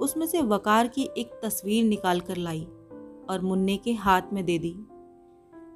उसमें 0.00 0.26
से 0.26 0.42
वकार 0.42 0.88
की 0.88 1.08
एक 1.18 1.30
तस्वीर 1.44 1.84
निकाल 1.84 2.20
कर 2.20 2.36
लाई 2.36 2.62
और 3.30 3.40
मुन्ने 3.42 3.76
के 3.76 3.92
हाथ 3.92 4.22
में 4.32 4.44
दे 4.44 4.58
दी। 4.58 4.72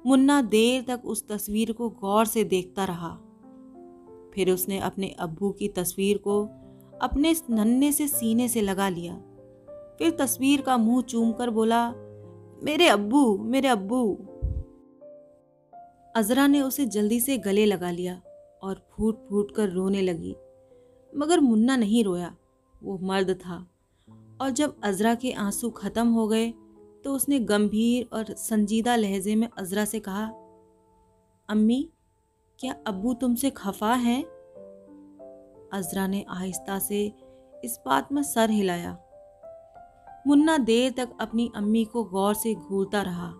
मुन्ना 0.05 0.41
देर 0.41 0.85
तक 0.87 1.01
उस 1.05 1.27
तस्वीर 1.27 1.71
को 1.71 1.89
गौर 1.89 2.25
से 2.25 2.43
देखता 2.43 2.85
रहा। 2.85 3.09
फिर 4.33 4.51
उसने 4.51 4.79
अपने 4.79 5.07
अब्बू 5.19 5.49
की 5.49 5.67
तस्वीर 5.67 6.17
को 6.17 6.41
अपने 7.01 7.35
नन्हे 7.49 7.91
से 7.91 8.07
सीने 8.07 8.47
से 8.47 8.61
लगा 8.61 8.89
लिया। 8.89 9.15
फिर 9.99 10.15
तस्वीर 10.19 10.61
का 10.61 10.77
मुँह 10.77 11.01
चूम 11.01 11.31
कर 11.31 11.49
बोला, 11.49 11.89
मेरे 12.63 12.87
अब्बू 12.87 13.37
मेरे 13.37 13.67
अब्बू। 13.67 14.13
अजरा 16.15 16.47
ने 16.47 16.61
उसे 16.61 16.85
जल्दी 16.85 17.19
से 17.19 17.37
गले 17.37 17.65
लगा 17.65 17.91
लिया। 17.91 18.21
और 18.63 18.87
फूट 18.91 19.27
फूट 19.29 19.51
कर 19.51 19.69
रोने 19.69 20.01
लगी। 20.01 20.35
मगर 21.17 21.39
मुन्ना 21.39 21.75
नहीं 21.75 22.03
रोया, 22.03 22.35
वो 22.83 22.97
मर्द 22.97 23.31
था। 23.31 23.67
और 24.41 24.49
जब 24.49 24.81
अजरा 24.83 25.15
के 25.15 25.31
आँसू 25.31 25.69
खत्म 25.69 26.07
हो 26.07 26.27
गए 26.27 26.53
तो 27.03 27.13
उसने 27.13 27.39
गंभीर 27.39 28.09
और 28.13 28.25
संजीदा 28.25 28.95
लहजे 28.95 29.35
में 29.35 29.49
अजरा 29.57 29.85
से 29.85 29.99
कहा, 29.99 30.25
अम्मी, 31.49 31.89
क्या 32.59 32.75
अब्बू 32.87 33.13
तुमसे 33.13 33.49
खफा 33.49 33.93
हैं? 33.93 34.23
अजरा 35.73 36.07
ने 36.07 36.25
आहिस्ता 36.29 36.79
से 36.79 37.13
इस 37.63 37.79
बात 37.85 38.11
में 38.11 38.23
सर 38.23 38.49
हिलाया। 38.49 38.97
मुन्ना 40.27 40.57
देर 40.57 40.91
तक 40.91 41.09
अपनी 41.19 41.51
अम्मी 41.55 41.85
को 41.85 42.03
गौर 42.03 42.33
से 42.33 42.53
घूरता 42.53 43.01
रहा। 43.01 43.33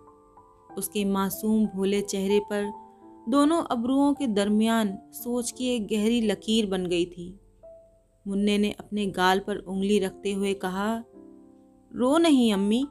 उसके 0.78 1.06
मासूम 1.06 1.66
भोले 1.66 2.02
चेहरे 2.02 2.40
पर 2.40 2.72
दोनों 3.27 3.62
अबरुओं 3.63 4.13
के 4.13 4.27
दरमियान 4.27 4.98
सोच 5.13 5.51
की 5.51 5.67
एक 5.67 5.88
गहरी 5.88 6.22
लकीर 6.22 6.65
बन 6.65 6.86
गई 6.86 7.05
थी। 7.05 7.27
मुन्ने 8.25 8.58
ने 8.58 8.72
अपने 8.72 9.05
गाल 9.05 9.39
पर 9.39 9.58
उंगली 9.58 10.00
रखते 10.00 10.34
हुए 10.34 10.53
कहा, 10.53 11.03
रो 11.91 12.17
नहीं, 12.17 12.53
अम्मी। 12.53 12.86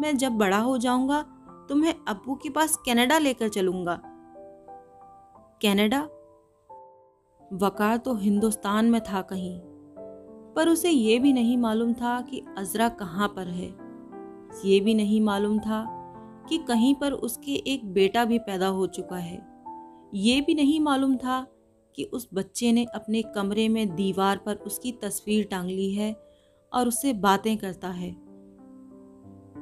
मैं 0.00 0.16
जब 0.16 0.32
बड़ा 0.32 0.58
हो 0.58 0.76
जाऊँगा 0.78 1.20
तुम्हें 1.68 1.94
अबू 2.08 2.34
के 2.34 2.50
पास 2.50 2.76
कनाडा 2.86 3.18
लेकर 3.18 3.48
चलूँगा। 3.48 4.00
कनाडा? 5.62 6.00
वकार 7.40 7.96
तो 7.96 8.14
हिंदुस्तान 8.14 8.90
में 8.90 9.00
था 9.00 9.20
कहीं, 9.22 9.58
पर 10.56 10.68
उसे 10.68 10.90
ये 10.90 11.18
भी 11.18 11.32
नहीं 11.32 11.56
मालूम 11.56 11.92
था 11.92 12.20
कि 12.20 12.42
अजरा 12.58 12.88
कहाँ 12.94 13.28
पर 13.28 13.48
है। 13.48 13.68
ये 14.64 14.78
भी 14.80 14.94
नहीं 14.94 15.20
मालूम 15.20 15.58
था 15.58 15.84
कि 16.48 16.58
कहीं 16.58 16.94
पर 16.94 17.12
उसके 17.12 17.54
एक 17.66 17.84
बेटा 17.92 18.24
भी 18.24 18.38
पैदा 18.38 18.66
हो 18.68 18.86
चुका 18.88 19.16
है। 19.16 19.55
ये 20.14 20.40
भी 20.40 20.54
नहीं 20.54 20.80
मालूम 20.80 21.16
था 21.16 21.46
कि 21.94 22.04
उस 22.04 22.28
बच्चे 22.34 22.72
ने 22.72 22.84
अपने 22.84 23.22
कमरे 23.22 23.68
में 23.68 23.94
दीवार 23.96 24.36
पर 24.36 24.54
उसकी 24.54 24.92
तस्वीर 24.92 25.44
टांग 25.44 25.68
ली 25.68 25.94
है 25.94 26.16
और 26.72 26.88
उससे 26.88 27.12
बातें 27.12 27.56
करता 27.56 27.88
है। 27.88 28.10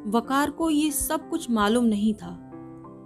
वकार 0.06 0.50
को 0.50 0.70
ये 0.70 0.90
सब 0.90 1.30
कुछ 1.30 1.50
मालूम 1.50 1.84
नहीं 1.84 2.14
था, 2.14 2.30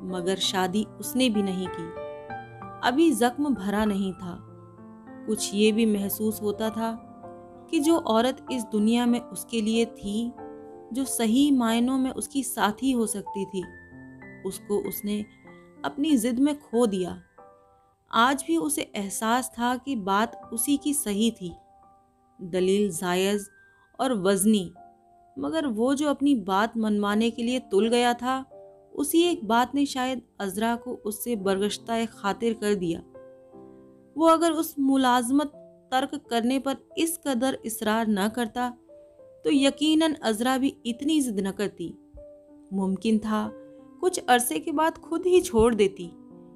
मगर 0.05 0.37
शादी 0.37 0.85
उसने 0.85 1.31
भी 1.31 1.43
नहीं 1.43 1.69
की। 1.71 2.09
अभी 2.89 3.11
जख्म 3.11 3.55
भरा 3.55 3.85
नहीं 3.85 4.13
था। 4.13 4.39
कुछ 5.27 5.55
ये 5.55 5.73
भी 5.73 5.87
महसूस 5.87 6.43
होता 6.43 6.71
था 6.71 7.05
कि 7.71 7.81
जो 7.81 7.97
औरत 7.97 8.47
इस 8.53 8.65
दुनिया 8.65 9.07
में 9.07 9.21
उसके 9.21 9.61
लिए 9.61 9.85
थी, 9.87 10.33
जो 10.93 11.05
सही 11.05 11.51
मायनों 11.51 11.99
में 11.99 12.11
उसकी 12.11 12.43
साथी 12.43 12.93
हो 12.93 13.07
सकती 13.07 13.45
थी, 13.45 13.65
उसको 14.47 14.89
उसने 14.89 15.25
अपनी 15.85 16.17
जिद 16.17 16.39
में 16.39 16.59
खो 16.59 16.87
दिया। 16.87 17.23
आज 18.11 18.45
भी 18.47 18.57
उसे 18.57 18.83
एहसास 18.97 19.51
था 19.51 19.77
कि 19.77 19.97
बात 19.97 20.41
उसी 20.53 20.77
की 20.77 20.93
सही 20.95 21.31
थी। 21.31 21.53
दलील 22.39 22.91
जायज़ 22.91 23.49
और 24.01 24.13
वजनी, 24.15 24.73
मगर 25.37 25.67
वो 25.67 25.95
जो 25.95 26.09
अपनी 26.09 26.35
बात 26.35 26.77
मनवाने 26.77 27.31
के 27.31 27.43
लिए 27.43 27.59
तुल 27.61 27.89
गया 27.89 28.15
था, 28.15 28.45
उसी 28.95 29.23
एक 29.23 29.45
बात 29.45 29.75
ने 29.75 29.87
शायद 29.87 30.23
अजरा 30.41 30.75
को 30.77 30.95
उससे 30.95 31.37
बरगश्ता 31.37 32.05
खातिर 32.05 32.55
कर 32.55 32.75
दिया। 32.75 33.03
वो 34.17 34.27
अगर 34.27 34.53
उस 34.53 34.75
मुलाजमत 34.79 35.53
तर्क 35.93 36.21
करने 36.31 36.59
पर 36.59 36.77
इस 36.99 37.19
कदर 37.27 37.59
इसरार 37.65 38.09
न 38.09 38.29
करता 38.29 38.69
तो 39.45 39.51
यकीनन 39.53 40.15
अजरा 40.23 40.57
भी 40.59 40.77
इतनी 40.87 41.21
जिद 41.21 41.41
न 41.41 41.51
करती। 41.51 41.95
मुमकिन 42.73 43.19
था 43.19 43.51
कुछ 44.01 44.19
अरसे 44.19 44.59
के 44.59 44.73
बाद 44.73 44.99
खुद 44.99 45.27
ही 45.27 45.41
छोड़ 45.41 45.75
देती। 45.75 46.11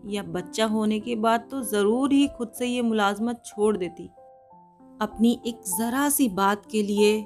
या 0.04 0.23
बच्चा 0.23 0.66
होने 0.66 0.99
के 1.00 1.14
बाद 1.16 1.47
तो 1.50 1.62
ज़रूर 1.62 2.12
ही 2.12 2.26
खुद 2.28 2.52
से 2.59 2.66
ये 2.66 2.82
मुलाजमत 2.82 3.42
छोड़ 3.47 3.76
देती। 3.76 4.09
अपनी 5.00 5.38
एक 5.47 5.61
ज़रा 5.68 6.09
सी 6.09 6.28
बात 6.30 6.66
के 6.71 6.82
लिए, 6.82 7.21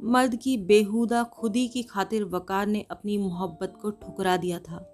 मर्द 0.00 0.34
की 0.36 0.56
बेहुदा 0.64 1.22
खुदी 1.32 1.66
की 1.68 1.82
खातिर 1.82 2.24
वकार 2.24 2.66
ने 2.66 2.84
अपनी 2.90 3.18
मोहब्बत 3.18 3.78
को 3.82 3.90
ठुकरा 3.92 4.36
दिया 4.36 4.58
था। 4.58 4.84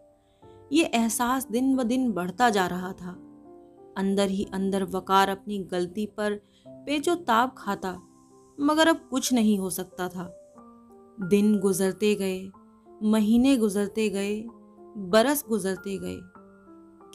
ये 0.72 0.84
एहसास 0.84 1.46
दिन 1.46 1.74
ब 1.76 1.82
दिन 1.82 2.10
बढ़ता 2.12 2.50
जा 2.50 2.66
रहा 2.66 2.92
था। 2.92 3.10
अंदर 3.98 4.28
ही 4.28 4.46
अंदर 4.54 4.84
वकार 4.84 5.28
अपनी 5.28 5.58
गलती 5.72 6.06
पर 6.16 6.34
पेचो 6.66 7.14
ताप 7.14 7.54
खाता, 7.58 7.92
मगर 8.58 8.88
अब 8.88 9.00
कुछ 9.10 9.32
नहीं 9.32 9.58
हो 9.58 9.70
सकता 9.70 10.08
था। 10.08 10.30
दिन 11.24 11.58
गुजरते 11.58 12.14
गए, 12.14 12.50
महीने 13.02 13.56
गुजरते 13.56 14.08
गए 14.08 14.40
बरस 14.96 15.44
गुजरते 15.48 15.98
गए। 15.98 16.16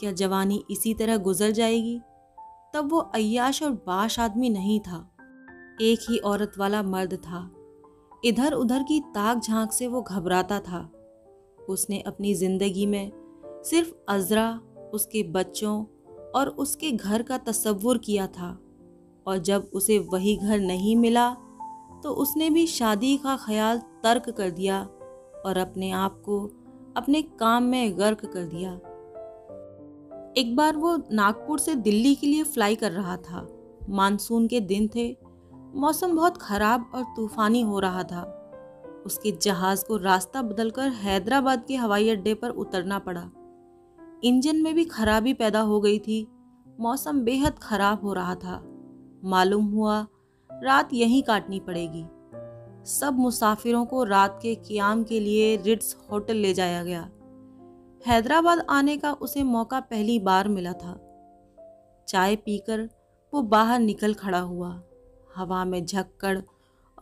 क्या 0.00 0.12
जवानी 0.12 0.64
इसी 0.70 0.94
तरह 0.94 1.16
गुजर 1.16 1.50
जाएगी? 1.50 2.00
तब 2.74 2.88
वो 2.90 2.98
अयाश 2.98 3.62
और 3.62 3.70
बाश 3.70 4.20
आदमी 4.20 4.50
नहीं 4.50 4.80
था। 4.80 5.16
एक 5.80 5.98
ही 6.10 6.18
औरत 6.18 6.52
वाला 6.58 6.82
मर्द 6.82 7.14
था। 7.14 7.50
इधर 8.24 8.52
उधर 8.52 8.82
की 8.82 9.00
ताक 9.00 9.38
झाँक 9.38 9.72
से 9.72 9.86
वो 9.86 10.02
घबराता 10.02 10.60
था। 10.60 10.92
उसने 11.68 12.00
अपनी 12.00 12.34
ज़िंदगी 12.34 12.86
में 12.86 13.12
सिर्फ़ 13.64 13.92
अजरा, 14.08 14.60
उसके 14.94 15.22
बच्चों 15.22 15.84
और 16.34 16.48
उसके 16.48 16.92
घर 16.92 17.22
का 17.22 17.38
तस्वुर 17.38 17.98
किया 17.98 18.26
था। 18.26 18.58
और 19.26 19.38
जब 19.38 19.70
उसे 19.72 19.98
वही 19.98 20.36
घर 20.36 20.60
नहीं 20.60 20.96
मिला 20.96 21.36
तो 22.02 22.10
उसने 22.10 22.50
भी 22.50 22.66
शादी 22.66 23.16
का 23.16 23.36
ख्याल 23.36 23.78
तर्क 23.78 24.30
कर 24.30 24.50
दिया 24.50 24.82
और 25.46 25.56
अपने 25.56 25.90
आप 25.90 26.22
को 26.26 26.55
अपने 26.96 27.22
काम 27.22 27.62
में 27.62 27.98
गर्क 27.98 28.26
कर 28.26 28.44
दिया। 28.44 28.72
एक 30.36 30.56
बार 30.56 30.76
वो 30.76 31.02
नागपुर 31.12 31.58
से 31.58 31.74
दिल्ली 31.74 32.14
के 32.14 32.26
लिए 32.26 32.42
फ्लाई 32.42 32.74
कर 32.74 32.92
रहा 32.92 33.16
था। 33.16 33.48
मानसून 33.88 34.46
के 34.46 34.60
दिन 34.60 34.88
थे। 34.94 35.16
मौसम 35.54 36.16
बहुत 36.16 36.36
खराब 36.36 36.90
और 36.94 37.02
तूफानी 37.02 37.60
हो 37.60 37.78
रहा 37.78 38.02
था। 38.02 38.32
उसके 39.06 39.30
जहाज़ 39.30 39.84
को 39.84 39.96
रास्ता 39.96 40.42
बदलकर 40.42 40.88
हैदराबाद 40.88 41.64
के 41.68 41.76
हवाई 41.76 42.08
अड्डे 42.08 42.34
पर 42.34 42.50
उतरना 42.50 42.98
पड़ा। 42.98 43.30
इंजन 44.24 44.56
में 44.56 44.74
भी 44.74 44.84
खराबी 44.84 45.34
पैदा 45.34 45.60
हो 45.60 45.80
गई 45.80 45.98
थी। 45.98 46.28
मौसम 46.80 47.20
बेहद 47.20 47.58
खराब 47.58 48.02
हो 48.02 48.12
रहा 48.12 48.34
था। 48.34 48.64
मालूम 49.24 49.64
हुआ, 49.64 50.06
रात 50.52 50.88
यहीं 50.92 51.22
काटनी 51.22 51.60
पड़ेगी। 51.60 52.06
सब 52.86 53.18
मुसाफिरों 53.18 53.86
को 53.86 54.04
रात 54.04 54.38
के 54.42 54.54
क्याम 54.54 55.04
के 55.04 55.20
लिए 55.20 55.56
रिट्स 55.56 55.96
होटल 56.10 56.36
ले 56.36 56.54
जाया 56.54 56.84
गया। 56.84 57.10
हैदराबाद 58.06 58.66
आने 58.70 58.96
का 58.96 59.12
उसे 59.12 59.42
मौका 59.42 59.80
पहली 59.80 60.18
बार 60.18 60.48
मिला 60.48 60.72
था। 60.72 61.02
चाय 62.08 62.36
पीकर 62.36 62.90
वो 63.34 63.42
बाहर 63.42 63.78
निकल 63.78 64.14
खड़ा 64.14 64.38
हुआ। 64.38 64.82
हवा 65.36 65.64
में 65.64 65.86
झक्कड़ 65.86 66.40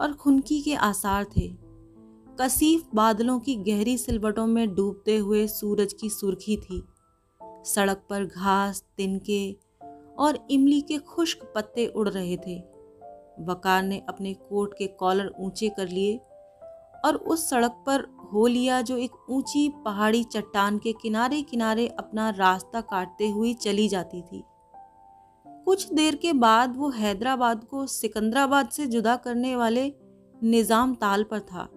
और 0.00 0.12
खुनकी 0.12 0.62
के 0.62 0.74
आसार 0.74 1.24
थे। 1.24 1.56
कसीफ 2.40 2.88
बादलों 2.94 3.40
की 3.40 3.56
गहरी 3.56 3.98
सिलवटों 3.98 4.46
में 4.46 4.74
डूबते 4.74 5.16
हुए 5.16 5.46
सूरज 5.46 5.92
की 5.92 6.10
सुर्खी 6.10 6.56
थी। 6.56 6.84
सड़क 7.42 8.06
पर 8.10 8.24
घास, 8.24 8.84
तिनके 8.96 9.56
और 10.18 10.46
इमली 10.50 10.80
के 10.80 10.98
खुश्क 10.98 11.52
पत्ते 11.54 11.86
उड़ 11.86 12.08
रहे 12.08 12.36
थे। 12.36 12.73
वकार 13.40 13.82
ने 13.82 14.02
अपने 14.08 14.32
कोट 14.34 14.74
के 14.78 14.86
कॉलर 14.86 15.32
ऊँचे 15.40 15.68
कर 15.68 15.88
लिए 15.88 16.16
और 17.04 17.16
उस 17.16 17.48
सड़क 17.50 17.82
पर 17.86 18.06
हो 18.32 18.46
लिया 18.46 18.80
जो 18.82 18.96
एक 18.96 19.30
ऊँची 19.30 19.68
पहाड़ी 19.84 20.22
चट्टान 20.24 20.78
के 20.78 20.92
किनारे 20.92 21.42
किनारे 21.42 21.86
अपना 21.88 22.28
रास्ता 22.30 22.80
काटते 22.80 23.28
हुए 23.28 23.52
चली 23.54 23.88
जाती 23.88 24.22
थी। 24.22 24.42
कुछ 25.66 25.92
देर 25.92 26.14
के 26.14 26.32
बाद 26.32 26.76
वो 26.76 26.88
हैदराबाद 26.90 27.64
को 27.64 27.86
सिकंदराबाद 27.86 28.68
से 28.68 28.86
जुदा 28.86 29.16
करने 29.16 29.54
वाले 29.56 29.92
निज़ाम 30.34 30.94
ताल 30.94 31.22
पर 31.22 31.40
था 31.42 31.68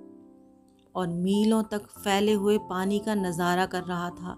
और 0.96 1.08
मीलों 1.08 1.62
तक 1.64 1.88
फैले 1.98 2.34
हुए 2.34 2.58
पानी 2.70 3.00
का 3.00 3.16
नज़ारा 3.16 3.66
कर 3.66 3.84
रहा 3.84 4.10
था। 4.10 4.38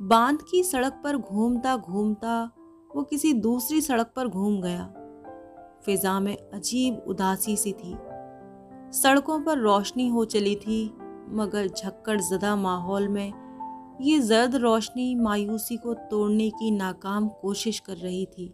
बाँध 0.00 0.42
की 0.42 0.62
सड़क 0.62 1.00
पर 1.04 1.16
घूमता 1.16 1.76
घूमता 1.76 2.42
वो 2.96 3.02
किसी 3.02 3.32
दूसरी 3.32 3.80
सड़क 3.80 4.12
पर 4.16 4.28
घूम 4.28 4.60
गया। 4.62 4.92
फिजा 5.86 6.20
में 6.20 6.36
अजीब 6.36 7.04
उदासी 7.06 7.56
सी 7.56 7.72
थी 7.72 7.96
सड़कों 8.92 9.40
पर 9.40 9.58
रोशनी 9.58 10.08
हो 10.08 10.24
चली 10.24 10.56
थी, 10.56 10.84
मगर 11.28 11.68
झक्कड़ 11.68 12.20
ज़दा 12.20 12.56
माहौल 12.56 13.08
में 13.08 13.32
ये 14.00 14.18
जर्द 14.18 14.54
रोशनी 14.54 15.14
मायूसी 15.14 15.76
को 15.76 15.94
तोड़ने 15.94 16.50
की 16.50 16.70
नाकाम 16.70 17.28
कोशिश 17.28 17.78
कर 17.78 17.96
रही 17.96 18.26
थी 18.26 18.46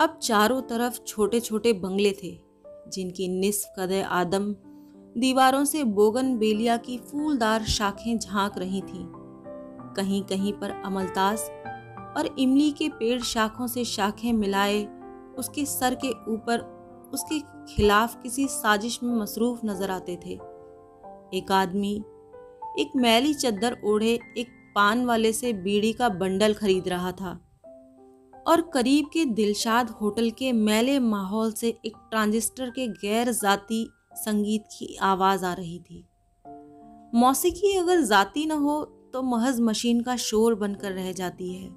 अब 0.00 0.18
चारों 0.22 0.62
तरफ़ 0.62 1.00
छोटे 1.02 1.40
छोटे 1.40 1.72
बंगले 1.72 2.12
थे, 2.12 2.38
जिनकी 2.88 3.28
निस्फ 3.28 3.74
कद 3.78 3.92
आदम 3.92 4.54
दीवारों 5.16 5.64
से 5.64 5.84
बोगन 5.84 6.36
बेलिया 6.38 6.76
की 6.76 6.98
फूलदार 6.98 7.64
शाखें 7.64 8.18
झाँक 8.18 8.58
रही 8.58 8.80
थीं। 8.80 9.04
कहीं 9.96 10.22
कहीं 10.22 10.52
पर 10.52 10.70
अमलतास 10.70 11.50
और 12.16 12.34
इमली 12.38 12.70
के 12.70 12.88
पेड़ 12.88 13.22
शाखों 13.22 13.66
से 13.66 13.84
शाखें 13.84 14.32
मिलाए 14.32 14.82
उसके 15.38 15.64
सर 15.66 15.94
के 16.04 16.10
ऊपर 16.32 16.60
उसके 17.14 17.38
खिलाफ 17.66 18.16
किसी 18.22 18.46
साजिश 18.48 18.98
में 19.02 19.14
मसरूफ 19.14 19.60
नज़र 19.64 19.90
आते 19.90 20.16
थे। 20.16 20.32
एक 21.32 21.52
आदमी, 21.52 21.94
एक 22.78 22.96
मैली 22.96 23.34
चद्दर 23.34 23.76
ओढ़े 23.84 24.18
एक 24.38 24.48
पान 24.74 25.04
वाले 25.04 25.32
से 25.32 25.52
बीड़ी 25.52 25.92
का 25.92 26.08
बंडल 26.08 26.54
खरीद 26.54 26.88
रहा 26.88 27.12
था 27.12 27.32
और 28.46 28.60
करीब 28.74 29.06
के 29.06 29.24
दिलशाद 29.24 29.90
होटल 29.90 30.30
के 30.30 30.52
मैले 30.52 30.98
माहौल 30.98 31.52
से 31.52 31.68
एक 31.86 31.96
ट्रांजिस्टर 32.10 32.70
के 32.70 32.86
गैर 32.88 33.32
जाती 33.32 33.86
संगीत 34.16 34.64
की 34.72 34.96
आवाज़ 35.02 35.44
आ 35.44 35.52
रही 35.52 35.78
थी। 35.80 36.04
मौसीकी 37.14 37.76
अगर 37.76 38.00
जाती 38.00 38.44
न 38.46 38.52
हो 38.58 38.82
तो 39.12 39.22
महज 39.22 39.60
मशीन 39.60 40.02
का 40.02 40.16
शोर 40.16 40.54
बनकर 40.54 40.92
रह 40.92 41.12
जाती 41.12 41.52
है। 41.54 41.68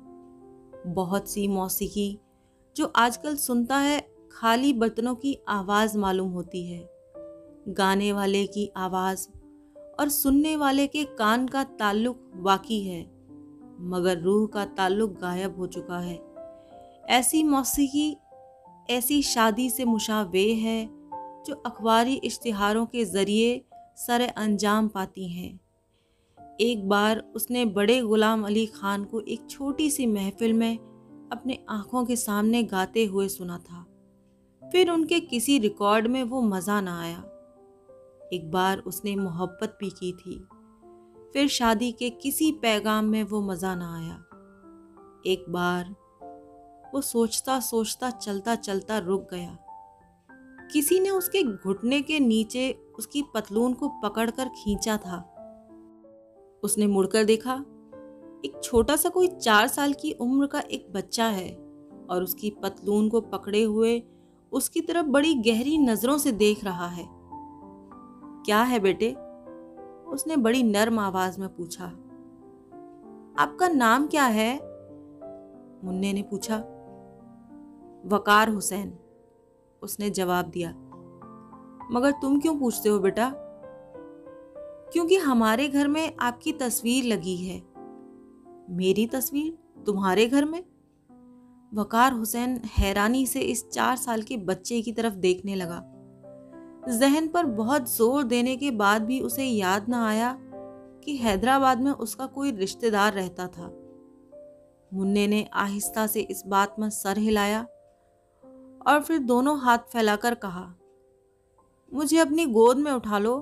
बहुत 0.93 1.29
सी 1.29 1.47
मौसीकी 1.47 2.09
जो 2.77 2.85
आजकल 2.85 3.35
सुनता 3.35 3.77
है, 3.77 4.11
खाली 4.31 4.73
बर्तनों 4.73 5.15
की 5.15 5.39
आवाज़ 5.47 5.97
मालूम 5.97 6.29
होती 6.29 6.67
है। 6.67 6.89
गाने 7.67 8.11
वाले 8.13 8.47
की 8.47 8.71
आवाज़ 8.77 9.27
और 9.99 10.09
सुनने 10.09 10.55
वाले 10.55 10.87
के 10.87 11.03
कान 11.03 11.47
का 11.47 11.63
ताल्लुक 11.63 12.31
बाकी 12.35 12.83
है, 12.83 13.01
मगर 13.79 14.19
रूह 14.19 14.47
का 14.47 14.65
ताल्लुक 14.65 15.11
गायब 15.11 15.55
हो 15.57 15.67
चुका 15.67 15.99
है। 15.99 16.19
ऐसी 17.09 17.43
मौसीकी, 17.43 18.17
ऐसी 18.89 19.21
शादी 19.21 19.69
से 19.69 19.85
मुशावे 19.85 20.53
है, 20.53 20.89
जो 21.45 21.53
अखबारी 21.53 22.15
इश्तिहारों 22.15 22.85
के 22.85 23.05
ज़रिए 23.05 23.65
सर 23.97 24.21
अंजाम 24.21 24.87
पाती 24.87 25.29
हैं। 25.29 25.59
एक 26.61 26.89
बार 26.89 27.19
उसने 27.35 27.65
बड़े 27.65 28.01
गुलाम 28.01 28.45
अली 28.45 28.65
खान 28.65 29.03
को 29.03 29.21
एक 29.21 29.49
छोटी 29.49 29.89
सी 29.89 30.05
महफिल 30.05 30.53
में 30.53 30.86
अपने 31.31 31.65
आँखों 31.69 32.05
के 32.05 32.15
सामने 32.15 32.63
गाते 32.63 33.05
हुए 33.05 33.27
सुना 33.27 33.57
था। 33.57 33.85
फिर 34.71 34.91
उनके 34.91 35.19
किसी 35.19 35.59
रिकॉर्ड 35.59 36.07
में 36.07 36.23
वो 36.23 36.41
मज़ा 36.41 36.81
ना 36.81 37.01
आया। 37.01 37.19
एक 38.33 38.51
बार 38.51 38.77
उसने 38.77 39.15
मोहब्बत 39.15 39.77
भी 39.79 39.89
की 39.89 40.11
थी। 40.11 40.47
फिर 41.33 41.47
शादी 41.47 41.91
के 41.91 42.09
किसी 42.09 42.51
पैगाम 42.51 43.05
में 43.05 43.23
वो 43.23 43.41
मज़ा 43.41 43.75
ना 43.75 43.95
आया। 43.97 44.15
एक 45.25 45.45
बार 45.49 45.95
वो 46.93 47.01
सोचता 47.01 47.59
सोचता 47.59 48.09
चलता 48.09 48.55
चलता 48.55 48.97
रुक 48.97 49.27
गया। 49.31 49.57
किसी 50.71 50.99
ने 50.99 51.09
उसके 51.09 51.43
घुटने 51.43 52.01
के 52.01 52.19
नीचे 52.19 52.71
उसकी 52.99 53.23
पतलून 53.33 53.73
को 53.73 53.89
पकड़कर 53.89 54.49
खींचा 54.49 54.97
था। 54.97 55.33
उसने 56.63 56.87
मुड़कर 56.87 57.23
देखा 57.23 57.65
एक 58.45 58.59
छोटा 58.63 58.95
सा 58.95 59.09
कोई 59.09 59.27
चार 59.27 59.67
साल 59.67 59.93
की 59.93 60.11
उम्र 60.11 60.47
का 60.47 60.59
एक 60.59 60.93
बच्चा 60.93 61.25
है 61.25 61.55
और 62.09 62.23
उसकी 62.23 62.49
पतलून 62.49 63.09
को 63.09 63.21
पकड़े 63.21 63.63
हुए 63.63 64.03
उसकी 64.51 64.81
तरफ़ 64.81 65.05
बड़ी 65.05 65.33
गहरी 65.33 65.77
नज़रों 65.77 66.17
से 66.17 66.31
देख 66.31 66.63
रहा 66.63 66.87
है। 66.87 67.09
क्या 68.45 68.61
है 68.61 68.79
बेटे? 68.79 69.11
उसने 70.07 70.35
बड़ी 70.35 70.63
नर्म 70.63 70.99
आवाज़ 70.99 71.39
में 71.39 71.55
पूछा। 71.55 71.85
आपका 73.39 73.67
नाम 73.67 74.07
क्या 74.07 74.25
है? 74.25 74.55
मुन्ने 75.83 76.13
ने 76.13 76.21
पूछा। 76.21 76.57
वकार 78.05 78.49
हुसैन, 78.49 78.99
उसने 79.81 80.09
जवाब 80.09 80.45
दिया। 80.45 80.69
मगर 81.91 82.11
तुम 82.11 82.39
क्यों 82.39 82.59
पूछते 82.59 82.89
हो 82.89 82.99
बेटा? 82.99 83.33
क्योंकि 84.93 85.15
हमारे 85.15 85.67
घर 85.67 85.87
में 85.87 86.15
आपकी 86.19 86.51
तस्वीर 86.51 87.03
लगी 87.03 87.35
है। 87.35 87.66
मेरी 88.67 89.05
तस्वीर 89.07 89.83
तुम्हारे 89.85 90.25
घर 90.27 90.45
में? 90.45 90.63
वकार 91.71 92.13
हुसैन 92.13 92.59
हैरानी 92.77 93.25
से 93.27 93.39
इस 93.41 93.67
चार 93.69 93.95
साल 93.95 94.21
के 94.21 94.37
बच्चे 94.37 94.81
की 94.81 94.91
तरफ़ 94.91 95.13
देखने 95.15 95.55
लगा। 95.55 95.81
जहन 96.89 97.27
पर 97.27 97.45
बहुत 97.45 97.89
ज़ोर 97.95 98.23
देने 98.23 98.55
के 98.57 98.71
बाद 98.71 99.01
भी 99.01 99.19
उसे 99.19 99.43
याद 99.43 99.87
ना 99.89 100.05
आया 100.07 100.35
कि 101.03 101.15
हैदराबाद 101.17 101.81
में 101.81 101.91
उसका 101.91 102.25
कोई 102.25 102.51
रिश्तेदार 102.51 103.13
रहता 103.13 103.47
था। 103.47 103.71
मुन्ने 104.91 105.27
ने 105.27 105.45
आहिस्ता 105.55 106.07
से 106.07 106.21
इस 106.21 106.43
बात 106.47 106.75
में 106.79 106.89
सर 106.89 107.17
हिलाया 107.17 107.61
और 108.87 109.01
फिर 109.01 109.19
दोनों 109.19 109.59
हाथ 109.59 109.91
फैलाकर 109.93 110.35
कहा, 110.35 110.73
मुझे 111.91 112.17
अपनी 112.17 112.45
गोद 112.45 112.77
में 112.77 112.91
उठा 112.91 113.17
लो 113.17 113.35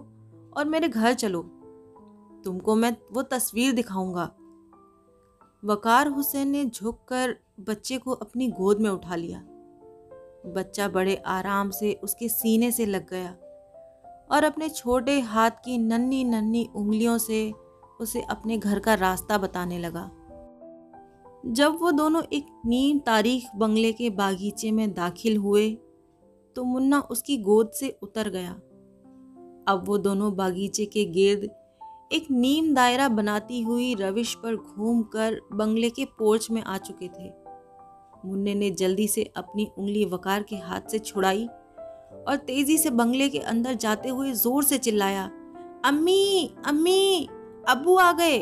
और 0.57 0.65
मेरे 0.65 0.88
घर 0.88 1.13
चलो। 1.13 1.41
तुमको 2.45 2.75
मैं 2.75 2.95
वो 3.11 3.21
तस्वीर 3.21 3.71
दिखाऊँगा। 3.71 4.31
वकार 5.65 6.08
हुसैन 6.08 6.47
ने 6.47 6.63
झुककर 6.65 7.36
बच्चे 7.60 7.97
को 7.97 8.12
अपनी 8.13 8.47
गोद 8.47 8.80
में 8.80 8.89
उठा 8.89 9.15
लिया। 9.15 9.39
बच्चा 10.56 10.88
बड़े 10.88 11.15
आराम 11.15 11.69
से 11.69 11.93
उसके 12.04 12.30
सीने 12.30 12.71
से 12.71 12.86
लग 12.86 13.10
गया 13.10 13.30
और 14.32 14.43
अपने 14.43 14.69
छोटे 14.69 15.19
हाथ 15.19 15.51
की 15.65 15.78
नन्ही 15.78 16.23
नन्ही 16.23 16.67
उंगलियों 16.75 17.17
से 17.17 17.51
उसे 18.01 18.21
अपने 18.21 18.58
घर 18.58 18.80
का 18.80 18.93
रास्ता 18.93 19.38
बताने 19.38 19.80
लगा। 19.80 20.06
जब 21.45 21.78
वो 21.82 21.91
दोनों 21.91 22.23
एक 22.34 22.45
नीम 22.65 22.99
तारीख 22.99 23.47
बंगले 23.56 23.91
के 23.93 24.10
बागीचे 24.10 24.71
में 24.71 24.93
दाखिल 24.93 25.38
हुए 25.38 25.69
तो 26.56 26.63
मुन्ना 26.63 26.99
उसकी 27.01 27.38
गोद 27.38 27.71
से 27.71 27.89
उतर 28.04 28.30
गया। 28.30 28.51
अब 29.67 29.84
वो 29.88 29.97
दोनों 29.97 30.36
बागीचे 30.36 30.86
के 30.86 31.06
गिर्द 31.06 31.49
एक 32.12 32.28
नीम 32.32 32.74
दायरा 32.76 33.08
बनाती 33.10 33.62
हुई 33.62 33.94
रविश 33.96 34.34
पर 34.34 34.56
घूमकर 34.56 35.39
बंगले 35.54 35.89
के 35.89 36.06
पोर्च 36.20 36.50
में 36.52 36.62
आ 36.63 36.78
चुके 36.78 37.08
थे। 37.10 37.30
मुन्ने 38.26 38.54
ने 38.56 38.70
जल्दी 38.72 39.08
से 39.08 39.24
अपनी 39.38 39.68
उंगली 39.78 40.06
वकार 40.06 40.44
के 40.44 40.56
हाथ 40.58 40.91
से 40.91 41.00
छुड़ाई 41.00 41.46
और 41.46 42.36
तेज़ी 42.38 42.78
से 42.78 42.89
बंगले 42.91 43.30
के 43.30 43.39
अंदर 43.39 43.74
जाते 43.76 44.10
हुए 44.10 44.32
ज़ोर 44.34 44.63
से 44.63 44.78
चिल्लाया, 44.78 45.24
अम्मी 45.86 46.56
अम्मी 46.65 47.28
अबू 47.70 47.96
आ 47.98 48.12
गए! 48.12 48.38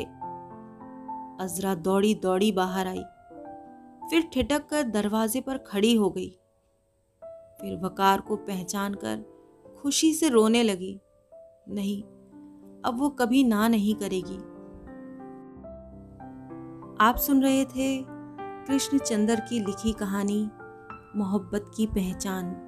अजरा 1.40 1.76
दौड़ी 1.78 2.14
दौड़ी 2.16 2.52
बाहर 2.52 2.88
आई, 2.88 3.04
फिर 4.10 4.30
ठिटक 4.34 4.68
कर 4.70 4.84
दरवाजे 4.84 5.42
पर 5.42 5.58
खड़ी 5.68 5.94
हो 5.96 6.10
गई। 6.10 6.30
फिर 7.62 7.80
वकार 7.84 8.22
को 8.22 8.36
पहचान 8.38 8.94
कर 8.96 9.24
खुशी 9.82 10.14
से 10.14 10.30
रोने 10.30 10.64
लगी, 10.64 10.98
नहीं 11.70 12.02
अब 12.86 13.00
वो 13.00 13.10
कभी 13.10 13.44
ना 13.44 13.68
नहीं 13.68 13.96
करेगी। 13.96 14.38
आप 17.02 17.16
सुन 17.18 17.44
रहे 17.44 17.66
थे 17.66 18.06
कृष्ण 18.68 18.98
चंद्र 18.98 19.36
की 19.36 19.60
लिखी 19.60 19.94
कहानी, 19.94 20.50
मोहब्बत 21.16 21.72
की 21.78 21.86
पहचान। 21.86 22.63